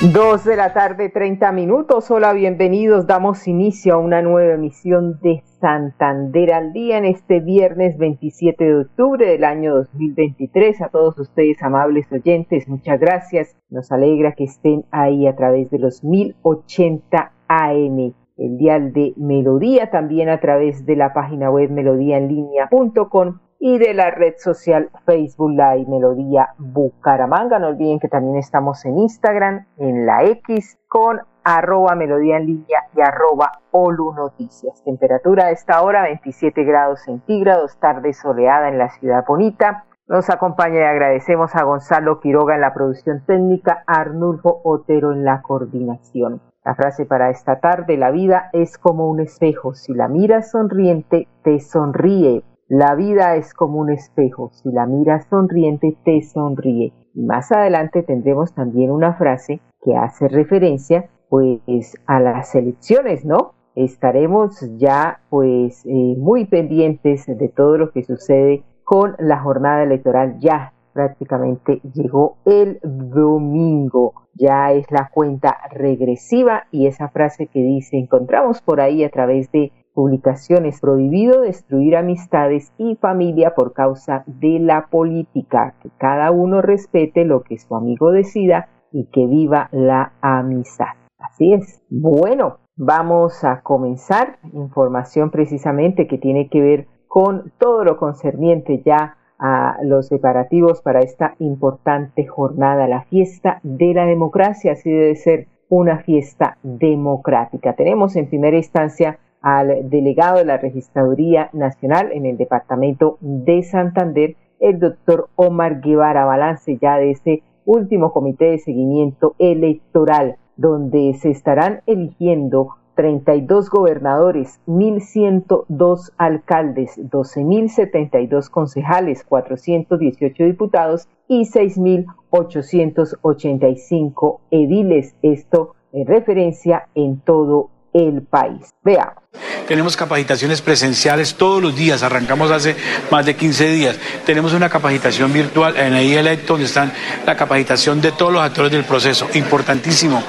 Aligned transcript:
Dos 0.00 0.44
de 0.44 0.54
la 0.54 0.72
tarde, 0.74 1.08
30 1.08 1.50
minutos. 1.50 2.08
Hola, 2.12 2.32
bienvenidos. 2.32 3.08
Damos 3.08 3.48
inicio 3.48 3.94
a 3.94 3.98
una 3.98 4.22
nueva 4.22 4.54
emisión 4.54 5.18
de 5.20 5.42
Santander 5.60 6.52
al 6.52 6.72
día 6.72 6.98
en 6.98 7.04
este 7.04 7.40
viernes 7.40 7.98
27 7.98 8.64
de 8.64 8.76
octubre 8.82 9.26
del 9.26 9.42
año 9.42 9.74
2023. 9.74 10.82
A 10.82 10.88
todos 10.90 11.18
ustedes, 11.18 11.60
amables 11.64 12.06
oyentes, 12.12 12.68
muchas 12.68 13.00
gracias. 13.00 13.56
Nos 13.70 13.90
alegra 13.90 14.34
que 14.36 14.44
estén 14.44 14.84
ahí 14.92 15.26
a 15.26 15.34
través 15.34 15.68
de 15.68 15.80
los 15.80 16.04
1080 16.04 17.32
AM, 17.48 18.14
el 18.36 18.56
dial 18.56 18.92
de 18.92 19.14
Melodía, 19.16 19.90
también 19.90 20.28
a 20.28 20.38
través 20.38 20.86
de 20.86 20.94
la 20.94 21.12
página 21.12 21.50
web 21.50 21.70
melodíaenlínea.com 21.70 23.40
y 23.58 23.78
de 23.78 23.94
la 23.94 24.10
red 24.10 24.34
social 24.38 24.90
Facebook 25.04 25.50
Live 25.50 25.86
Melodía 25.88 26.54
Bucaramanga. 26.58 27.58
No 27.58 27.68
olviden 27.68 27.98
que 27.98 28.08
también 28.08 28.36
estamos 28.36 28.84
en 28.84 28.98
Instagram, 28.98 29.66
en 29.78 30.06
la 30.06 30.24
X, 30.24 30.78
con 30.88 31.20
arroba 31.42 31.94
melodía 31.94 32.36
en 32.36 32.46
línea 32.46 32.84
y 32.94 33.00
arroba 33.00 33.50
Olu 33.70 34.12
Noticias. 34.12 34.82
Temperatura 34.84 35.46
a 35.46 35.50
esta 35.50 35.82
hora 35.82 36.02
27 36.02 36.62
grados 36.64 37.00
centígrados, 37.02 37.78
tarde 37.78 38.12
soleada 38.12 38.68
en 38.68 38.78
la 38.78 38.90
ciudad 38.90 39.24
bonita. 39.26 39.84
Nos 40.06 40.30
acompaña 40.30 40.80
y 40.80 40.84
agradecemos 40.84 41.54
a 41.54 41.64
Gonzalo 41.64 42.20
Quiroga 42.20 42.54
en 42.54 42.62
la 42.62 42.72
producción 42.72 43.22
técnica, 43.26 43.82
a 43.86 44.00
Arnulfo 44.00 44.60
Otero 44.64 45.12
en 45.12 45.24
la 45.24 45.42
coordinación. 45.42 46.40
La 46.64 46.74
frase 46.74 47.06
para 47.06 47.30
esta 47.30 47.60
tarde, 47.60 47.96
la 47.96 48.10
vida 48.10 48.50
es 48.52 48.78
como 48.78 49.08
un 49.08 49.20
espejo, 49.20 49.74
si 49.74 49.94
la 49.94 50.08
miras 50.08 50.50
sonriente, 50.50 51.28
te 51.42 51.60
sonríe, 51.60 52.42
la 52.68 52.94
vida 52.94 53.36
es 53.36 53.54
como 53.54 53.78
un 53.78 53.90
espejo, 53.90 54.50
si 54.52 54.70
la 54.70 54.86
miras 54.86 55.26
sonriente 55.30 55.96
te 56.04 56.20
sonríe. 56.22 56.92
Y 57.14 57.22
más 57.22 57.50
adelante 57.50 58.02
tendremos 58.02 58.54
también 58.54 58.90
una 58.90 59.14
frase 59.14 59.60
que 59.82 59.96
hace 59.96 60.28
referencia 60.28 61.08
pues 61.30 61.96
a 62.06 62.20
las 62.20 62.54
elecciones, 62.54 63.24
¿no? 63.24 63.54
Estaremos 63.74 64.60
ya 64.76 65.20
pues 65.30 65.84
eh, 65.86 66.14
muy 66.18 66.44
pendientes 66.44 67.26
de 67.26 67.48
todo 67.48 67.78
lo 67.78 67.90
que 67.90 68.02
sucede 68.02 68.64
con 68.84 69.14
la 69.18 69.40
jornada 69.40 69.82
electoral 69.82 70.36
ya 70.38 70.72
prácticamente 70.92 71.80
llegó 71.94 72.38
el 72.44 72.80
domingo. 72.82 74.14
Ya 74.34 74.72
es 74.72 74.90
la 74.90 75.10
cuenta 75.12 75.56
regresiva 75.70 76.64
y 76.70 76.86
esa 76.86 77.08
frase 77.08 77.46
que 77.46 77.60
dice 77.60 77.96
encontramos 77.96 78.60
por 78.62 78.80
ahí 78.80 79.04
a 79.04 79.10
través 79.10 79.50
de 79.52 79.72
publicaciones 79.98 80.80
prohibido 80.80 81.40
destruir 81.40 81.96
amistades 81.96 82.72
y 82.78 82.94
familia 82.94 83.56
por 83.56 83.72
causa 83.72 84.22
de 84.26 84.60
la 84.60 84.86
política, 84.92 85.74
que 85.82 85.90
cada 85.98 86.30
uno 86.30 86.62
respete 86.62 87.24
lo 87.24 87.42
que 87.42 87.58
su 87.58 87.74
amigo 87.74 88.12
decida 88.12 88.68
y 88.92 89.06
que 89.06 89.26
viva 89.26 89.68
la 89.72 90.12
amistad. 90.20 90.94
Así 91.18 91.52
es. 91.52 91.82
Bueno, 91.90 92.58
vamos 92.76 93.42
a 93.42 93.62
comenzar 93.62 94.38
información 94.52 95.32
precisamente 95.32 96.06
que 96.06 96.18
tiene 96.18 96.48
que 96.48 96.60
ver 96.60 96.86
con 97.08 97.52
todo 97.58 97.82
lo 97.82 97.96
concerniente 97.96 98.80
ya 98.86 99.16
a 99.40 99.78
los 99.82 100.06
separativos 100.06 100.80
para 100.80 101.00
esta 101.00 101.34
importante 101.40 102.24
jornada, 102.24 102.86
la 102.86 103.02
fiesta 103.02 103.58
de 103.64 103.94
la 103.94 104.06
democracia, 104.06 104.74
así 104.74 104.92
debe 104.92 105.16
ser 105.16 105.48
una 105.68 105.98
fiesta 105.98 106.56
democrática. 106.62 107.72
Tenemos 107.72 108.14
en 108.14 108.28
primera 108.28 108.56
instancia 108.56 109.18
al 109.40 109.88
delegado 109.88 110.38
de 110.38 110.44
la 110.44 110.58
Registraduría 110.58 111.50
Nacional 111.52 112.10
en 112.12 112.26
el 112.26 112.36
Departamento 112.36 113.18
de 113.20 113.62
Santander, 113.62 114.36
el 114.60 114.78
doctor 114.78 115.28
Omar 115.36 115.80
Guevara 115.80 116.24
Balance, 116.24 116.78
ya 116.80 116.96
de 116.96 117.12
ese 117.12 117.42
último 117.64 118.12
comité 118.12 118.46
de 118.46 118.58
seguimiento 118.58 119.34
electoral, 119.38 120.36
donde 120.56 121.14
se 121.14 121.30
estarán 121.30 121.82
eligiendo 121.86 122.78
32 122.98 123.70
gobernadores, 123.70 124.60
1.102 124.66 126.12
alcaldes, 126.16 126.98
12.072 126.98 128.50
concejales, 128.50 129.22
418 129.22 130.44
diputados 130.44 131.06
y 131.28 131.42
6.885 131.42 134.40
ediles. 134.50 135.14
Esto 135.22 135.76
en 135.92 136.08
referencia 136.08 136.88
en 136.96 137.20
todo 137.20 137.70
el 137.92 138.22
país. 138.22 138.72
Veamos. 138.82 139.24
Tenemos 139.66 139.96
capacitaciones 139.96 140.62
presenciales 140.62 141.34
todos 141.34 141.62
los 141.62 141.76
días, 141.76 142.02
arrancamos 142.02 142.50
hace 142.50 142.74
más 143.10 143.26
de 143.26 143.36
15 143.36 143.68
días. 143.68 143.96
Tenemos 144.24 144.52
una 144.52 144.68
capacitación 144.68 145.32
virtual 145.32 145.76
en 145.76 145.94
Electo, 145.94 146.54
donde 146.54 146.66
están 146.66 146.92
la 147.26 147.36
capacitación 147.36 148.00
de 148.00 148.12
todos 148.12 148.32
los 148.32 148.42
actores 148.42 148.72
del 148.72 148.84
proceso. 148.84 149.28
Importantísimo 149.34 150.22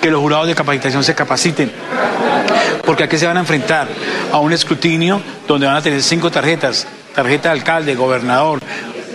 que 0.00 0.10
los 0.10 0.20
jurados 0.20 0.46
de 0.46 0.54
capacitación 0.54 1.02
se 1.02 1.14
capaciten, 1.14 1.72
porque 2.86 3.04
aquí 3.04 3.18
se 3.18 3.26
van 3.26 3.36
a 3.36 3.40
enfrentar 3.40 3.88
a 4.32 4.38
un 4.38 4.52
escrutinio 4.52 5.20
donde 5.46 5.66
van 5.66 5.76
a 5.76 5.82
tener 5.82 6.02
cinco 6.02 6.30
tarjetas, 6.30 6.86
tarjeta 7.14 7.48
de 7.48 7.58
alcalde, 7.58 7.94
gobernador, 7.96 8.60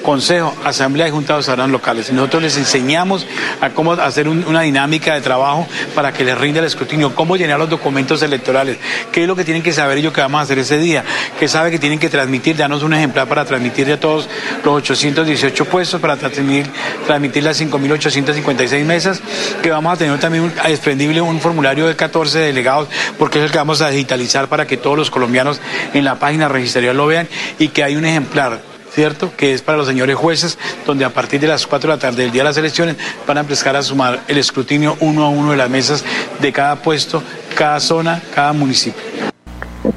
consejo, 0.01 0.55
asamblea 0.63 1.07
y 1.07 1.11
junta 1.11 1.37
restaurantes 1.37 1.71
locales. 1.71 2.11
Nosotros 2.11 2.43
les 2.43 2.57
enseñamos 2.57 3.25
a 3.61 3.69
cómo 3.69 3.93
hacer 3.93 4.27
una 4.27 4.61
dinámica 4.61 5.13
de 5.13 5.21
trabajo 5.21 5.67
para 5.95 6.13
que 6.13 6.23
les 6.23 6.37
rinda 6.37 6.59
el 6.59 6.65
escrutinio, 6.65 7.15
cómo 7.15 7.37
llenar 7.37 7.59
los 7.59 7.69
documentos 7.69 8.21
electorales, 8.21 8.77
qué 9.11 9.23
es 9.23 9.27
lo 9.27 9.35
que 9.35 9.43
tienen 9.43 9.63
que 9.63 9.73
saber 9.73 9.97
ellos 9.97 10.13
que 10.13 10.21
vamos 10.21 10.39
a 10.39 10.43
hacer 10.43 10.59
ese 10.59 10.77
día, 10.77 11.03
qué 11.39 11.47
sabe 11.47 11.71
que 11.71 11.79
tienen 11.79 11.99
que 11.99 12.09
transmitir, 12.09 12.55
danos 12.57 12.83
un 12.83 12.93
ejemplar 12.93 13.27
para 13.27 13.45
transmitir 13.45 13.91
a 13.91 13.99
todos 13.99 14.27
los 14.63 14.75
818 14.75 15.65
puestos, 15.65 16.01
para 16.01 16.17
transmitir, 16.17 16.69
transmitir 17.05 17.43
las 17.43 17.61
5.856 17.61 18.85
mesas, 18.85 19.21
que 19.61 19.69
vamos 19.69 19.93
a 19.93 19.97
tener 19.97 20.19
también 20.19 20.53
a 20.63 20.69
desprendible 20.69 21.21
un 21.21 21.39
formulario 21.39 21.87
de 21.87 21.95
14 21.95 22.39
delegados, 22.39 22.87
porque 23.17 23.39
es 23.39 23.45
el 23.45 23.51
que 23.51 23.57
vamos 23.57 23.81
a 23.81 23.89
digitalizar 23.89 24.47
para 24.47 24.67
que 24.67 24.77
todos 24.77 24.97
los 24.97 25.11
colombianos 25.11 25.59
en 25.93 26.03
la 26.03 26.15
página 26.15 26.47
registraría 26.47 26.93
lo 26.93 27.07
vean 27.07 27.27
y 27.57 27.69
que 27.69 27.83
hay 27.83 27.95
un 27.95 28.05
ejemplar 28.05 28.68
¿cierto? 28.91 29.31
Que 29.35 29.53
es 29.53 29.61
para 29.61 29.77
los 29.77 29.87
señores 29.87 30.15
jueces, 30.15 30.57
donde 30.85 31.05
a 31.05 31.09
partir 31.09 31.39
de 31.39 31.47
las 31.47 31.65
4 31.67 31.89
de 31.89 31.95
la 31.95 32.01
tarde 32.01 32.23
del 32.23 32.31
día 32.31 32.41
de 32.43 32.49
las 32.49 32.57
elecciones 32.57 32.97
van 33.27 33.37
a 33.37 33.41
empezar 33.41 33.75
a 33.75 33.81
sumar 33.81 34.19
el 34.27 34.37
escrutinio 34.37 34.95
uno 35.01 35.23
a 35.23 35.29
uno 35.29 35.51
de 35.51 35.57
las 35.57 35.69
mesas 35.69 36.05
de 36.41 36.51
cada 36.51 36.75
puesto, 36.77 37.21
cada 37.57 37.79
zona, 37.79 38.21
cada 38.33 38.53
municipio. 38.53 39.01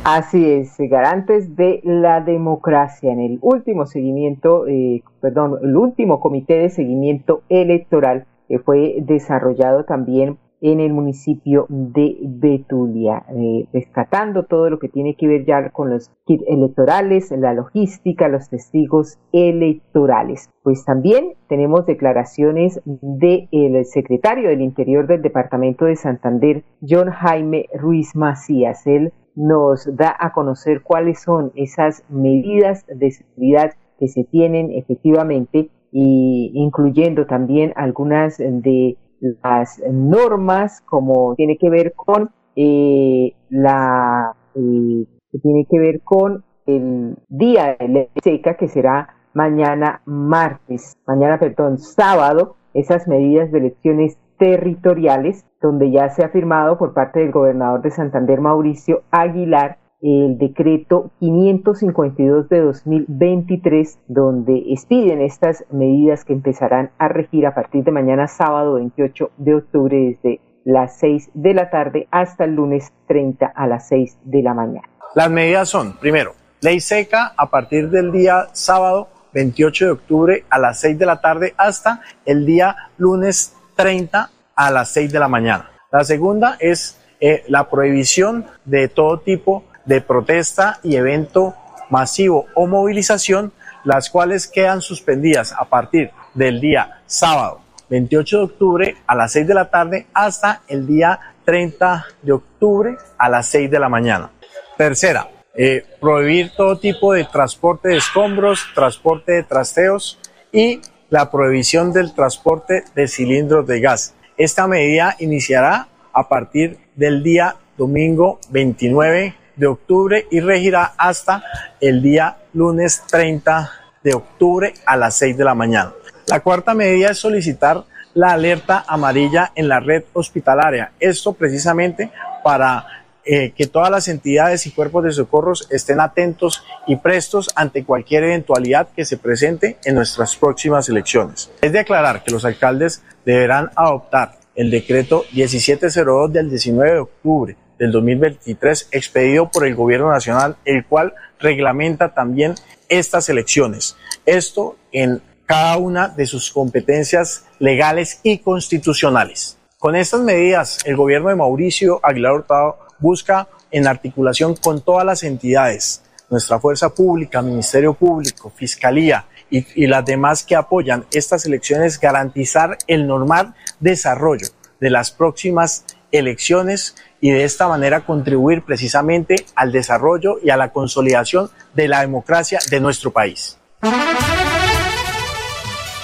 Así 0.04 0.44
es, 0.44 0.75
garantes 0.78 1.56
de 1.56 1.81
la 1.84 2.20
democracia 2.20 3.12
en 3.12 3.20
el 3.20 3.38
último 3.41 3.86
seguimiento, 3.86 4.66
eh, 4.66 5.02
perdón, 5.20 5.58
el 5.62 5.76
último 5.76 6.20
comité 6.20 6.54
de 6.54 6.70
seguimiento 6.70 7.42
electoral 7.48 8.26
que 8.48 8.58
fue 8.58 8.97
desarrollado 9.00 9.84
también 9.84 10.38
en 10.62 10.78
el 10.78 10.93
municipio 10.93 11.67
de 11.69 12.19
Betulia, 12.23 13.25
eh, 13.31 13.67
rescatando 13.73 14.45
todo 14.45 14.71
lo 14.71 14.78
que 14.78 14.89
tiene 14.89 15.17
que 15.17 15.27
ver 15.27 15.45
ya 15.45 15.71
con 15.71 15.91
los 15.91 16.09
kits 16.25 16.45
electorales, 16.47 17.33
la 17.33 17.53
logística, 17.53 18.28
los 18.28 18.49
testigos 18.49 19.19
electorales. 19.33 20.50
Pues 20.62 20.85
también 20.85 21.35
tenemos 21.49 21.85
declaraciones 21.85 22.81
del 22.85 23.85
secretario 23.85 24.50
del 24.50 24.61
Interior 24.61 25.09
del 25.09 25.20
Departamento 25.20 25.85
de 25.85 25.97
Santander, 25.97 26.62
John 26.81 27.11
Jaime 27.11 27.67
Ruiz 27.75 28.15
Macías. 28.15 28.87
Él 28.87 29.12
nos 29.35 29.88
da 29.97 30.15
a 30.17 30.32
conocer 30.32 30.82
cuáles 30.82 31.20
son 31.20 31.50
esas 31.56 32.05
medidas 32.08 32.87
de 32.87 33.11
seguridad 33.11 33.73
que 33.99 34.06
se 34.06 34.23
tienen 34.23 34.70
efectivamente 34.70 35.70
y 35.91 36.53
incluyendo 36.55 37.26
también 37.26 37.73
algunas 37.75 38.38
de 38.38 38.97
las 39.42 39.80
normas 39.90 40.80
como 40.82 41.34
tiene 41.36 41.56
que 41.56 41.70
ver 41.70 41.92
con 41.94 42.30
eh, 42.56 43.34
la 43.48 44.34
eh, 44.54 45.06
tiene 45.42 45.66
que 45.70 45.78
ver 45.78 46.00
con 46.02 46.44
el 46.66 47.16
día 47.28 47.76
de 47.78 47.88
ley 47.88 48.08
seca 48.22 48.56
que 48.56 48.69
será 48.69 49.08
mañana 49.34 50.02
martes, 50.04 50.94
mañana 51.06 51.38
perdón, 51.38 51.78
sábado, 51.78 52.56
esas 52.74 53.08
medidas 53.08 53.50
de 53.50 53.58
elecciones 53.58 54.19
territoriales 54.38 55.46
donde 55.60 55.90
ya 55.90 56.08
se 56.10 56.24
ha 56.24 56.28
firmado 56.28 56.76
por 56.76 56.92
parte 56.94 57.20
del 57.20 57.30
gobernador 57.30 57.82
de 57.82 57.90
Santander 57.90 58.40
Mauricio 58.40 59.02
Aguilar 59.10 59.78
el 60.02 60.37
decreto 60.37 61.12
552 61.20 62.49
de 62.49 62.60
2023, 62.60 63.99
donde 64.08 64.64
expiden 64.72 65.22
estas 65.22 65.64
medidas 65.70 66.25
que 66.25 66.32
empezarán 66.32 66.90
a 66.99 67.08
regir 67.08 67.46
a 67.46 67.54
partir 67.54 67.84
de 67.84 67.93
mañana 67.93 68.26
sábado 68.26 68.75
28 68.75 69.31
de 69.37 69.54
octubre 69.54 69.96
desde 69.96 70.40
las 70.64 70.99
6 70.99 71.31
de 71.34 71.54
la 71.54 71.70
tarde 71.70 72.08
hasta 72.10 72.44
el 72.44 72.54
lunes 72.54 72.93
30 73.06 73.46
a 73.54 73.66
las 73.66 73.88
6 73.88 74.19
de 74.25 74.43
la 74.43 74.54
mañana. 74.54 74.88
Las 75.14 75.31
medidas 75.31 75.69
son, 75.69 75.96
primero, 75.99 76.34
ley 76.60 76.81
seca 76.81 77.32
a 77.37 77.48
partir 77.48 77.88
del 77.88 78.10
día 78.10 78.48
sábado 78.52 79.08
28 79.34 79.84
de 79.84 79.90
octubre 79.93 80.44
a 80.50 80.58
las 80.58 80.81
6 80.81 80.98
de 80.98 81.06
la 81.06 81.20
tarde 81.20 81.55
hasta 81.56 82.00
el 82.25 82.44
día 82.44 82.76
lunes 82.98 83.55
30 83.76 84.31
a 84.55 84.70
las 84.70 84.90
6 84.90 85.12
de 85.12 85.19
la 85.19 85.28
mañana. 85.28 85.70
La 85.93 86.02
segunda 86.05 86.56
es 86.58 86.98
eh, 87.20 87.44
la 87.48 87.70
prohibición 87.70 88.46
de 88.64 88.88
todo 88.88 89.20
tipo 89.20 89.64
de 89.84 90.00
protesta 90.00 90.79
y 90.82 90.96
evento 90.96 91.55
masivo 91.90 92.46
o 92.55 92.67
movilización, 92.67 93.52
las 93.84 94.11
cuales 94.11 94.46
quedan 94.46 94.81
suspendidas 94.81 95.52
a 95.52 95.64
partir 95.64 96.11
del 96.34 96.61
día 96.61 97.02
sábado 97.06 97.61
28 97.93 98.38
de 98.38 98.44
octubre 98.44 98.96
a 99.06 99.14
las 99.14 99.32
6 99.32 99.46
de 99.46 99.55
la 99.55 99.69
tarde 99.69 100.06
hasta 100.14 100.62
el 100.67 100.87
día 100.87 101.20
30 101.44 102.06
de 102.23 102.32
octubre 102.32 102.96
a 103.19 103.29
las 103.29 103.46
6 103.49 103.70
de 103.70 103.79
la 103.79 103.90
mañana. 103.90 104.31
Tercera, 104.79 105.29
eh, 105.55 105.84
prohibir 106.00 106.52
todo 106.56 106.79
tipo 106.79 107.12
de 107.12 107.25
transporte 107.25 107.90
de 107.90 107.99
escombros, 107.99 108.64
transporte 108.75 109.32
de 109.32 109.43
trasteos 109.43 110.19
y 110.50 110.81
la 111.11 111.31
prohibición 111.31 111.93
del 111.93 112.14
transporte 112.14 112.84
de 112.94 113.06
cilindros 113.08 113.67
de 113.67 113.81
gas. 113.81 114.14
Esta 114.38 114.67
medida 114.67 115.14
iniciará 115.19 115.88
a 116.14 116.29
partir 116.29 116.79
del 116.96 117.23
día 117.23 117.56
domingo 117.76 118.40
29 118.49 119.34
de 119.56 119.66
octubre 119.66 120.26
y 120.31 120.40
regirá 120.40 120.93
hasta 120.96 121.43
el 121.81 122.02
día 122.02 122.37
lunes 122.52 123.02
30 123.10 123.70
de 124.02 124.14
octubre 124.14 124.75
a 124.87 124.96
las 124.96 125.16
6 125.16 125.37
de 125.37 125.44
la 125.44 125.54
mañana. 125.54 125.93
La 126.26 126.40
cuarta 126.40 126.75
medida 126.75 127.10
es 127.10 127.19
solicitar 127.19 127.84
la 128.14 128.32
alerta 128.32 128.84
amarilla 128.87 129.52
en 129.54 129.69
la 129.69 129.81
red 129.81 130.04
hospitalaria. 130.12 130.93
Esto 131.00 131.32
precisamente 131.32 132.10
para 132.44 132.87
eh, 133.25 133.52
que 133.52 133.66
todas 133.66 133.90
las 133.90 134.08
entidades 134.08 134.66
y 134.66 134.72
cuerpos 134.72 135.04
de 135.04 135.12
socorros 135.12 135.69
estén 135.70 136.00
atentos 136.00 136.64
y 136.87 136.96
prestos 136.96 137.50
ante 137.55 137.84
cualquier 137.84 138.25
eventualidad 138.25 138.88
que 138.94 139.05
se 139.05 139.16
presente 139.16 139.78
en 139.84 139.94
nuestras 139.94 140.37
próximas 140.37 140.88
elecciones. 140.88 141.50
Es 141.60 141.72
de 141.72 141.78
aclarar 141.78 142.25
que 142.25 142.32
los 142.32 142.44
alcaldes 142.44 143.02
deberán 143.25 143.70
adoptar 143.76 144.32
el 144.55 144.70
decreto 144.70 145.25
1702 145.32 146.32
del 146.32 146.50
19 146.50 146.93
de 146.93 146.98
octubre 146.98 147.56
del 147.82 147.90
2023 147.90 148.90
expedido 148.93 149.50
por 149.50 149.67
el 149.67 149.75
Gobierno 149.75 150.08
Nacional, 150.08 150.56
el 150.64 150.87
cual 150.87 151.14
reglamenta 151.40 152.14
también 152.14 152.55
estas 152.88 153.29
elecciones. 153.29 153.96
Esto 154.25 154.76
en 154.93 155.20
cada 155.46 155.79
una 155.79 156.06
de 156.06 156.26
sus 156.26 156.52
competencias 156.52 157.44
legales 157.58 158.20
y 158.23 158.38
constitucionales. 158.38 159.58
Con 159.81 159.96
estas 159.96 160.20
medidas, 160.20 160.79
el 160.84 160.94
gobierno 160.94 161.31
de 161.31 161.34
Mauricio 161.34 161.99
Aguilar 162.05 162.34
Hurtado 162.34 162.79
busca, 163.00 163.49
en 163.73 163.88
articulación 163.88 164.55
con 164.55 164.82
todas 164.82 165.05
las 165.05 165.25
entidades, 165.25 166.05
nuestra 166.31 166.61
fuerza 166.61 166.94
pública, 166.94 167.43
Ministerio 167.43 167.94
Público, 167.94 168.52
Fiscalía 168.55 169.25
y, 169.50 169.67
y 169.75 169.88
las 169.88 170.05
demás 170.05 170.44
que 170.44 170.55
apoyan 170.55 171.05
estas 171.12 171.46
elecciones, 171.46 171.99
garantizar 171.99 172.79
el 172.87 173.08
normal 173.08 173.56
desarrollo 173.81 174.46
de 174.79 174.90
las 174.90 175.11
próximas 175.11 175.84
elecciones 176.12 176.94
y 177.20 177.31
de 177.31 177.44
esta 177.44 177.67
manera 177.67 178.00
contribuir 178.00 178.62
precisamente 178.62 179.37
al 179.56 179.73
desarrollo 179.73 180.37
y 180.43 180.50
a 180.50 180.56
la 180.56 180.73
consolidación 180.73 181.49
de 181.75 181.88
la 181.88 182.00
democracia 182.00 182.59
de 182.70 182.81
nuestro 182.81 183.11
país. 183.11 183.59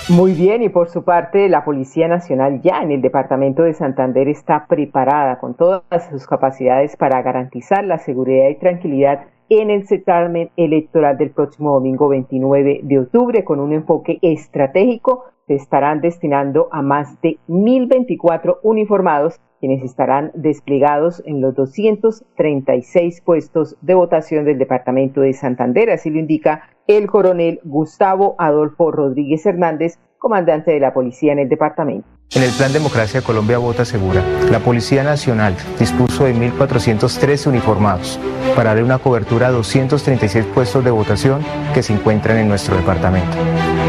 Muy 0.09 0.33
bien, 0.33 0.63
y 0.63 0.71
por 0.71 0.89
su 0.89 1.05
parte, 1.05 1.51
la 1.51 1.67
Policía 1.67 2.09
Nacional 2.09 2.63
ya 2.63 2.81
en 2.81 2.93
el 2.93 3.03
Departamento 3.03 3.63
de 3.63 3.75
Santander 3.75 4.27
está 4.29 4.65
preparada 4.67 5.39
con 5.39 5.55
todas 5.55 6.09
sus 6.11 6.27
capacidades 6.27 6.97
para 6.97 7.21
garantizar 7.21 7.85
la 7.85 7.99
seguridad 7.99 8.49
y 8.49 8.55
tranquilidad 8.55 9.27
en 9.51 9.71
el 9.71 9.87
certamen 9.87 10.51
electoral 10.57 11.19
del 11.19 11.31
próximo 11.31 11.75
domingo 11.75 12.09
29 12.09 12.81
de 12.85 12.99
octubre 12.99 13.45
con 13.45 13.61
un 13.61 13.75
enfoque 13.75 14.19
estratégico. 14.23 15.27
Se 15.49 15.55
estarán 15.55 16.03
destinando 16.03 16.69
a 16.71 16.83
más 16.83 17.21
de 17.23 17.39
1.024 17.49 18.59
uniformados 18.63 19.41
quienes 19.61 19.83
estarán 19.83 20.31
desplegados 20.35 21.23
en 21.27 21.41
los 21.41 21.55
236 21.55 23.23
puestos 23.23 23.77
de 23.81 23.95
votación 23.95 24.45
del 24.45 24.59
departamento 24.59 25.21
de 25.23 25.33
Santander, 25.33 25.91
así 25.91 26.11
lo 26.11 26.19
indica 26.19 26.69
el 26.87 27.09
coronel 27.09 27.61
Gustavo 27.65 28.37
Adolfo 28.39 28.93
Rodríguez 28.93 29.45
Hernández, 29.47 29.99
comandante 30.19 30.71
de 30.71 30.81
la 30.81 30.93
policía 30.93 31.33
en 31.33 31.41
el 31.41 31.49
departamento. 31.49 32.07
En 32.35 32.43
el 32.43 32.51
Plan 32.51 32.73
Democracia 32.73 33.23
Colombia 33.23 33.57
Vota 33.57 33.87
Segura, 33.87 34.23
la 34.51 34.61
Policía 34.61 35.03
Nacional 35.03 35.57
dispuso 35.79 36.25
de 36.25 36.35
1.413 36.35 37.47
uniformados 37.47 38.21
para 38.55 38.71
darle 38.71 38.85
una 38.85 38.99
cobertura 38.99 39.49
a 39.49 39.51
236 39.51 40.45
puestos 40.55 40.85
de 40.85 40.91
votación 40.91 41.41
que 41.73 41.83
se 41.83 41.95
encuentran 41.95 42.37
en 42.37 42.49
nuestro 42.49 42.77
departamento. 42.77 43.37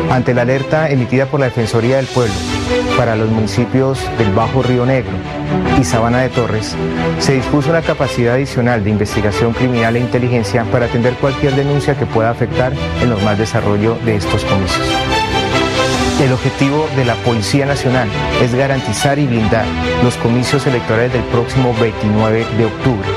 Ante 0.10 0.34
la 0.34 0.42
alerta 0.42 0.90
emitida 0.90 1.28
por 1.28 1.40
la 1.40 1.48
Defensoría 1.48 1.98
del 1.98 2.08
Pueblo 2.08 2.34
para 2.98 3.16
los 3.16 3.30
municipios 3.30 4.00
del 4.18 4.32
Bajo 4.34 4.64
Río 4.64 4.86
Negro 4.86 5.14
y 5.80 5.84
Sabana 5.84 6.20
de 6.20 6.30
Torres, 6.30 6.76
se 7.20 7.34
dispuso 7.34 7.70
una 7.70 7.82
capacidad 7.82 8.34
adicional 8.34 8.84
de 8.84 8.90
investigación 8.90 9.54
criminal 9.54 9.96
e 9.96 10.00
inteligencia 10.00 10.64
para 10.66 10.88
atender 10.88 11.14
cualquier 11.16 11.56
denuncia 11.56 11.98
que 11.98 12.06
pueda 12.06 12.32
afectar 12.32 12.74
el 13.02 13.10
normal 13.10 13.38
desarrollo 13.38 13.98
de 14.04 14.16
estos 14.16 14.44
comicios. 14.46 14.88
El 16.22 16.34
objetivo 16.34 16.90
de 16.98 17.06
la 17.06 17.16
Policía 17.16 17.66
Nacional 17.66 18.10
es 18.42 18.54
garantizar 18.54 19.20
y 19.20 19.26
blindar 19.26 19.66
los 20.04 20.18
comicios 20.18 20.68
electorales 20.68 21.14
del 21.14 21.24
próximo 21.24 21.74
29 21.80 22.46
de 22.58 22.66
octubre. 22.66 23.08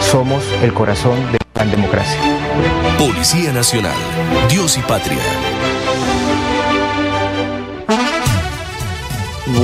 Somos 0.00 0.42
el 0.62 0.72
corazón 0.72 1.18
de 1.32 1.38
la 1.54 1.64
democracia. 1.66 2.18
Policía 2.98 3.52
Nacional, 3.52 3.96
Dios 4.48 4.78
y 4.78 4.80
Patria. 4.80 5.18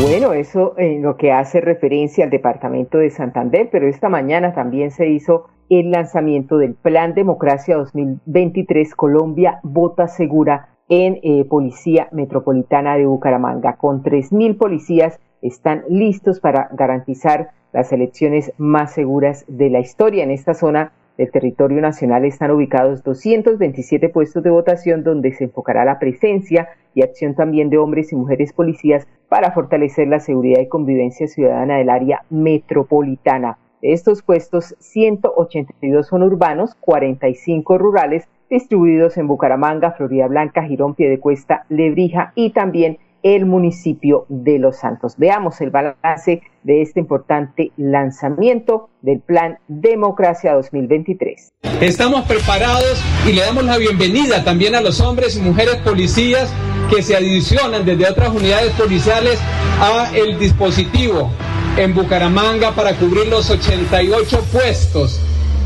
Bueno, 0.00 0.32
eso 0.32 0.74
en 0.78 1.02
lo 1.02 1.18
que 1.18 1.32
hace 1.32 1.60
referencia 1.60 2.24
al 2.24 2.30
departamento 2.30 2.96
de 2.96 3.10
Santander, 3.10 3.68
pero 3.70 3.86
esta 3.86 4.08
mañana 4.08 4.54
también 4.54 4.90
se 4.90 5.08
hizo 5.08 5.48
el 5.68 5.90
lanzamiento 5.90 6.56
del 6.56 6.74
Plan 6.74 7.12
Democracia 7.12 7.76
2023 7.76 8.94
Colombia 8.94 9.60
Vota 9.62 10.08
Segura 10.08 10.70
en 10.88 11.20
eh, 11.22 11.44
Policía 11.44 12.08
Metropolitana 12.10 12.96
de 12.96 13.04
Bucaramanga. 13.04 13.76
Con 13.76 14.02
3.000 14.02 14.56
policías 14.56 15.20
están 15.42 15.84
listos 15.90 16.40
para 16.40 16.68
garantizar 16.72 17.50
las 17.72 17.92
elecciones 17.92 18.52
más 18.56 18.92
seguras 18.92 19.44
de 19.46 19.68
la 19.68 19.80
historia. 19.80 20.24
En 20.24 20.30
esta 20.30 20.54
zona 20.54 20.92
del 21.18 21.30
territorio 21.30 21.80
nacional 21.80 22.24
están 22.24 22.50
ubicados 22.50 23.02
227 23.02 24.08
puestos 24.08 24.42
de 24.42 24.50
votación 24.50 25.04
donde 25.04 25.32
se 25.32 25.44
enfocará 25.44 25.84
la 25.84 25.98
presencia 25.98 26.68
y 26.94 27.02
acción 27.02 27.34
también 27.34 27.70
de 27.70 27.78
hombres 27.78 28.12
y 28.12 28.16
mujeres 28.16 28.52
policías 28.52 29.06
para 29.28 29.52
fortalecer 29.52 30.08
la 30.08 30.20
seguridad 30.20 30.60
y 30.60 30.68
convivencia 30.68 31.26
ciudadana 31.26 31.78
del 31.78 31.90
área 31.90 32.24
metropolitana. 32.30 33.58
De 33.80 33.92
estos 33.92 34.22
puestos, 34.22 34.76
182 34.78 36.06
son 36.06 36.22
urbanos, 36.22 36.74
45 36.76 37.78
rurales 37.78 38.28
distribuidos 38.48 39.16
en 39.16 39.26
Bucaramanga, 39.26 39.92
Florida 39.92 40.28
Blanca, 40.28 40.62
Girón, 40.62 40.94
Piedecuesta, 40.94 41.64
Lebrija 41.68 42.32
y 42.34 42.50
también 42.50 42.98
el 43.22 43.46
municipio 43.46 44.26
de 44.28 44.58
Los 44.58 44.78
Santos. 44.78 45.14
Veamos 45.16 45.60
el 45.60 45.70
balance 45.70 46.42
de 46.62 46.82
este 46.82 47.00
importante 47.00 47.72
lanzamiento 47.76 48.90
del 49.00 49.20
Plan 49.20 49.58
Democracia 49.68 50.54
2023. 50.54 51.52
Estamos 51.80 52.24
preparados 52.26 53.02
y 53.28 53.32
le 53.32 53.42
damos 53.42 53.64
la 53.64 53.78
bienvenida 53.78 54.44
también 54.44 54.74
a 54.74 54.80
los 54.80 55.00
hombres 55.00 55.36
y 55.36 55.40
mujeres 55.40 55.76
policías 55.76 56.52
que 56.94 57.02
se 57.02 57.16
adicionan 57.16 57.84
desde 57.84 58.08
otras 58.08 58.30
unidades 58.30 58.72
policiales 58.72 59.38
a 59.80 60.10
el 60.14 60.38
dispositivo 60.38 61.30
en 61.76 61.94
Bucaramanga 61.94 62.72
para 62.72 62.94
cubrir 62.94 63.26
los 63.28 63.50
88 63.50 64.44
puestos 64.52 65.20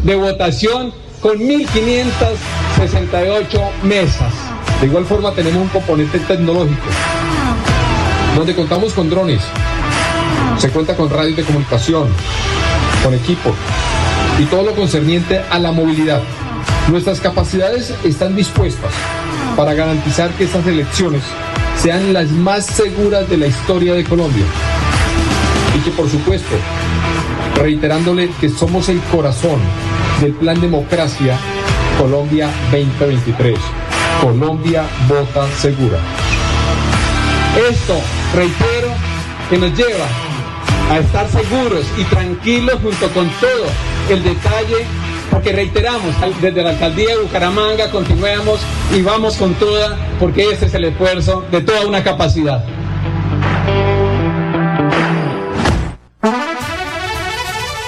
de 0.05 0.15
votación 0.15 0.93
con 1.21 1.39
1.568 1.39 3.83
mesas. 3.83 4.33
De 4.81 4.87
igual 4.87 5.05
forma 5.05 5.33
tenemos 5.33 5.63
un 5.63 5.69
componente 5.69 6.21
tecnológico, 6.21 6.87
donde 8.37 8.55
contamos 8.55 8.93
con 8.93 9.09
drones, 9.09 9.41
se 10.59 10.69
cuenta 10.71 10.95
con 10.95 11.09
radios 11.11 11.37
de 11.37 11.43
comunicación, 11.43 12.09
con 13.03 13.15
equipo 13.15 13.53
y 14.39 14.45
todo 14.45 14.63
lo 14.63 14.75
concerniente 14.75 15.41
a 15.51 15.59
la 15.59 15.73
movilidad. 15.73 16.21
Nuestras 16.89 17.21
capacidades 17.21 17.95
están 18.05 18.37
dispuestas 18.37 18.93
para 19.57 19.75
garantizar 19.75 20.31
que 20.33 20.45
estas 20.45 20.67
elecciones 20.67 21.23
sean 21.83 22.13
las 22.13 22.31
más 22.31 22.67
seguras 22.67 23.29
de 23.29 23.39
la 23.39 23.47
historia 23.47 23.95
de 23.95 24.05
Colombia. 24.05 24.45
Y 25.75 25.81
que 25.81 25.91
por 25.91 26.09
supuesto, 26.09 26.57
reiterándole 27.57 28.31
que 28.41 28.51
somos 28.51 28.89
el 28.89 29.01
corazón 29.11 29.61
del 30.21 30.33
Plan 30.33 30.61
Democracia 30.61 31.39
Colombia 31.99 32.51
2023. 32.71 33.59
Colombia 34.21 34.85
vota 35.09 35.49
segura. 35.57 35.99
Esto, 37.71 37.95
reitero, 38.37 38.89
que 39.49 39.57
nos 39.57 39.75
lleva 39.75 40.05
a 40.91 40.99
estar 40.99 41.27
seguros 41.29 41.91
y 41.99 42.05
tranquilos 42.05 42.75
junto 42.75 43.09
con 43.15 43.27
todo 43.41 43.67
el 44.11 44.23
detalle, 44.23 44.85
porque 45.31 45.53
reiteramos, 45.53 46.15
desde 46.43 46.63
la 46.63 46.71
alcaldía 46.71 47.17
de 47.17 47.23
Bucaramanga 47.23 47.91
continuamos 47.91 48.61
y 48.95 49.01
vamos 49.01 49.39
con 49.39 49.55
toda, 49.55 49.97
porque 50.21 50.51
este 50.51 50.67
es 50.67 50.75
el 50.75 50.85
esfuerzo 50.85 51.45
de 51.51 51.63
toda 51.63 51.87
una 51.87 52.05
capacidad. 52.05 52.63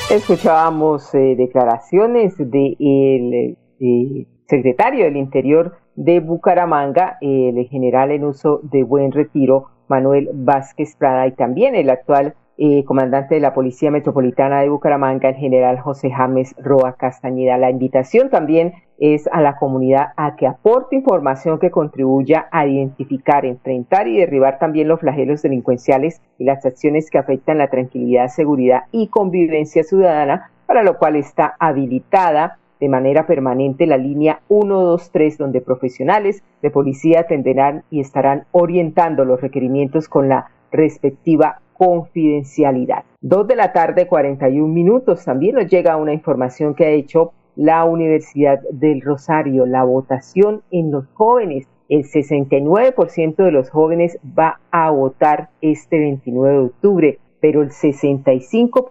Escuchábamos 0.08 1.14
eh, 1.14 1.34
declaraciones 1.36 2.38
del 2.38 2.48
de 2.48 4.26
secretario 4.48 5.04
del 5.04 5.18
Interior 5.18 5.76
de 5.94 6.20
Bucaramanga, 6.20 7.18
el 7.20 7.68
general 7.68 8.12
en 8.12 8.24
uso 8.24 8.60
de 8.62 8.82
buen 8.82 9.12
retiro, 9.12 9.77
Manuel 9.88 10.30
Vázquez 10.32 10.96
Prada, 10.96 11.26
y 11.26 11.32
también 11.32 11.74
el 11.74 11.90
actual 11.90 12.34
eh, 12.60 12.84
comandante 12.84 13.36
de 13.36 13.40
la 13.40 13.54
Policía 13.54 13.92
Metropolitana 13.92 14.60
de 14.60 14.68
Bucaramanga, 14.68 15.28
el 15.28 15.36
general 15.36 15.78
José 15.78 16.10
James 16.10 16.56
Roa 16.58 16.94
Castañeda. 16.94 17.56
La 17.56 17.70
invitación 17.70 18.30
también 18.30 18.72
es 18.98 19.28
a 19.30 19.40
la 19.40 19.56
comunidad 19.56 20.08
a 20.16 20.34
que 20.34 20.48
aporte 20.48 20.96
información 20.96 21.60
que 21.60 21.70
contribuya 21.70 22.48
a 22.50 22.66
identificar, 22.66 23.44
enfrentar 23.44 24.08
y 24.08 24.18
derribar 24.18 24.58
también 24.58 24.88
los 24.88 24.98
flagelos 24.98 25.42
delincuenciales 25.42 26.20
y 26.36 26.44
las 26.44 26.66
acciones 26.66 27.10
que 27.10 27.18
afectan 27.18 27.58
la 27.58 27.68
tranquilidad, 27.68 28.26
seguridad 28.26 28.86
y 28.90 29.06
convivencia 29.06 29.84
ciudadana, 29.84 30.50
para 30.66 30.82
lo 30.82 30.98
cual 30.98 31.14
está 31.14 31.54
habilitada 31.60 32.58
de 32.80 32.88
manera 32.88 33.26
permanente 33.26 33.86
la 33.86 33.96
línea 33.96 34.40
123, 34.48 35.38
donde 35.38 35.60
profesionales 35.60 36.42
de 36.62 36.70
policía 36.70 37.20
atenderán 37.20 37.84
y 37.90 38.00
estarán 38.00 38.44
orientando 38.52 39.24
los 39.24 39.40
requerimientos 39.40 40.08
con 40.08 40.28
la 40.28 40.50
respectiva 40.70 41.60
confidencialidad. 41.78 43.04
Dos 43.20 43.46
de 43.46 43.56
la 43.56 43.72
tarde, 43.72 44.06
41 44.06 44.72
minutos. 44.72 45.24
También 45.24 45.54
nos 45.54 45.68
llega 45.68 45.96
una 45.96 46.12
información 46.12 46.74
que 46.74 46.84
ha 46.84 46.90
hecho 46.90 47.32
la 47.56 47.84
Universidad 47.84 48.60
del 48.70 49.00
Rosario, 49.00 49.66
la 49.66 49.84
votación 49.84 50.62
en 50.70 50.90
los 50.90 51.06
jóvenes. 51.14 51.66
El 51.88 52.04
69% 52.04 53.36
de 53.36 53.50
los 53.50 53.70
jóvenes 53.70 54.18
va 54.38 54.60
a 54.70 54.90
votar 54.90 55.48
este 55.62 55.98
29 55.98 56.54
de 56.54 56.64
octubre, 56.64 57.18
pero 57.40 57.62
el 57.62 57.70
65% 57.70 58.90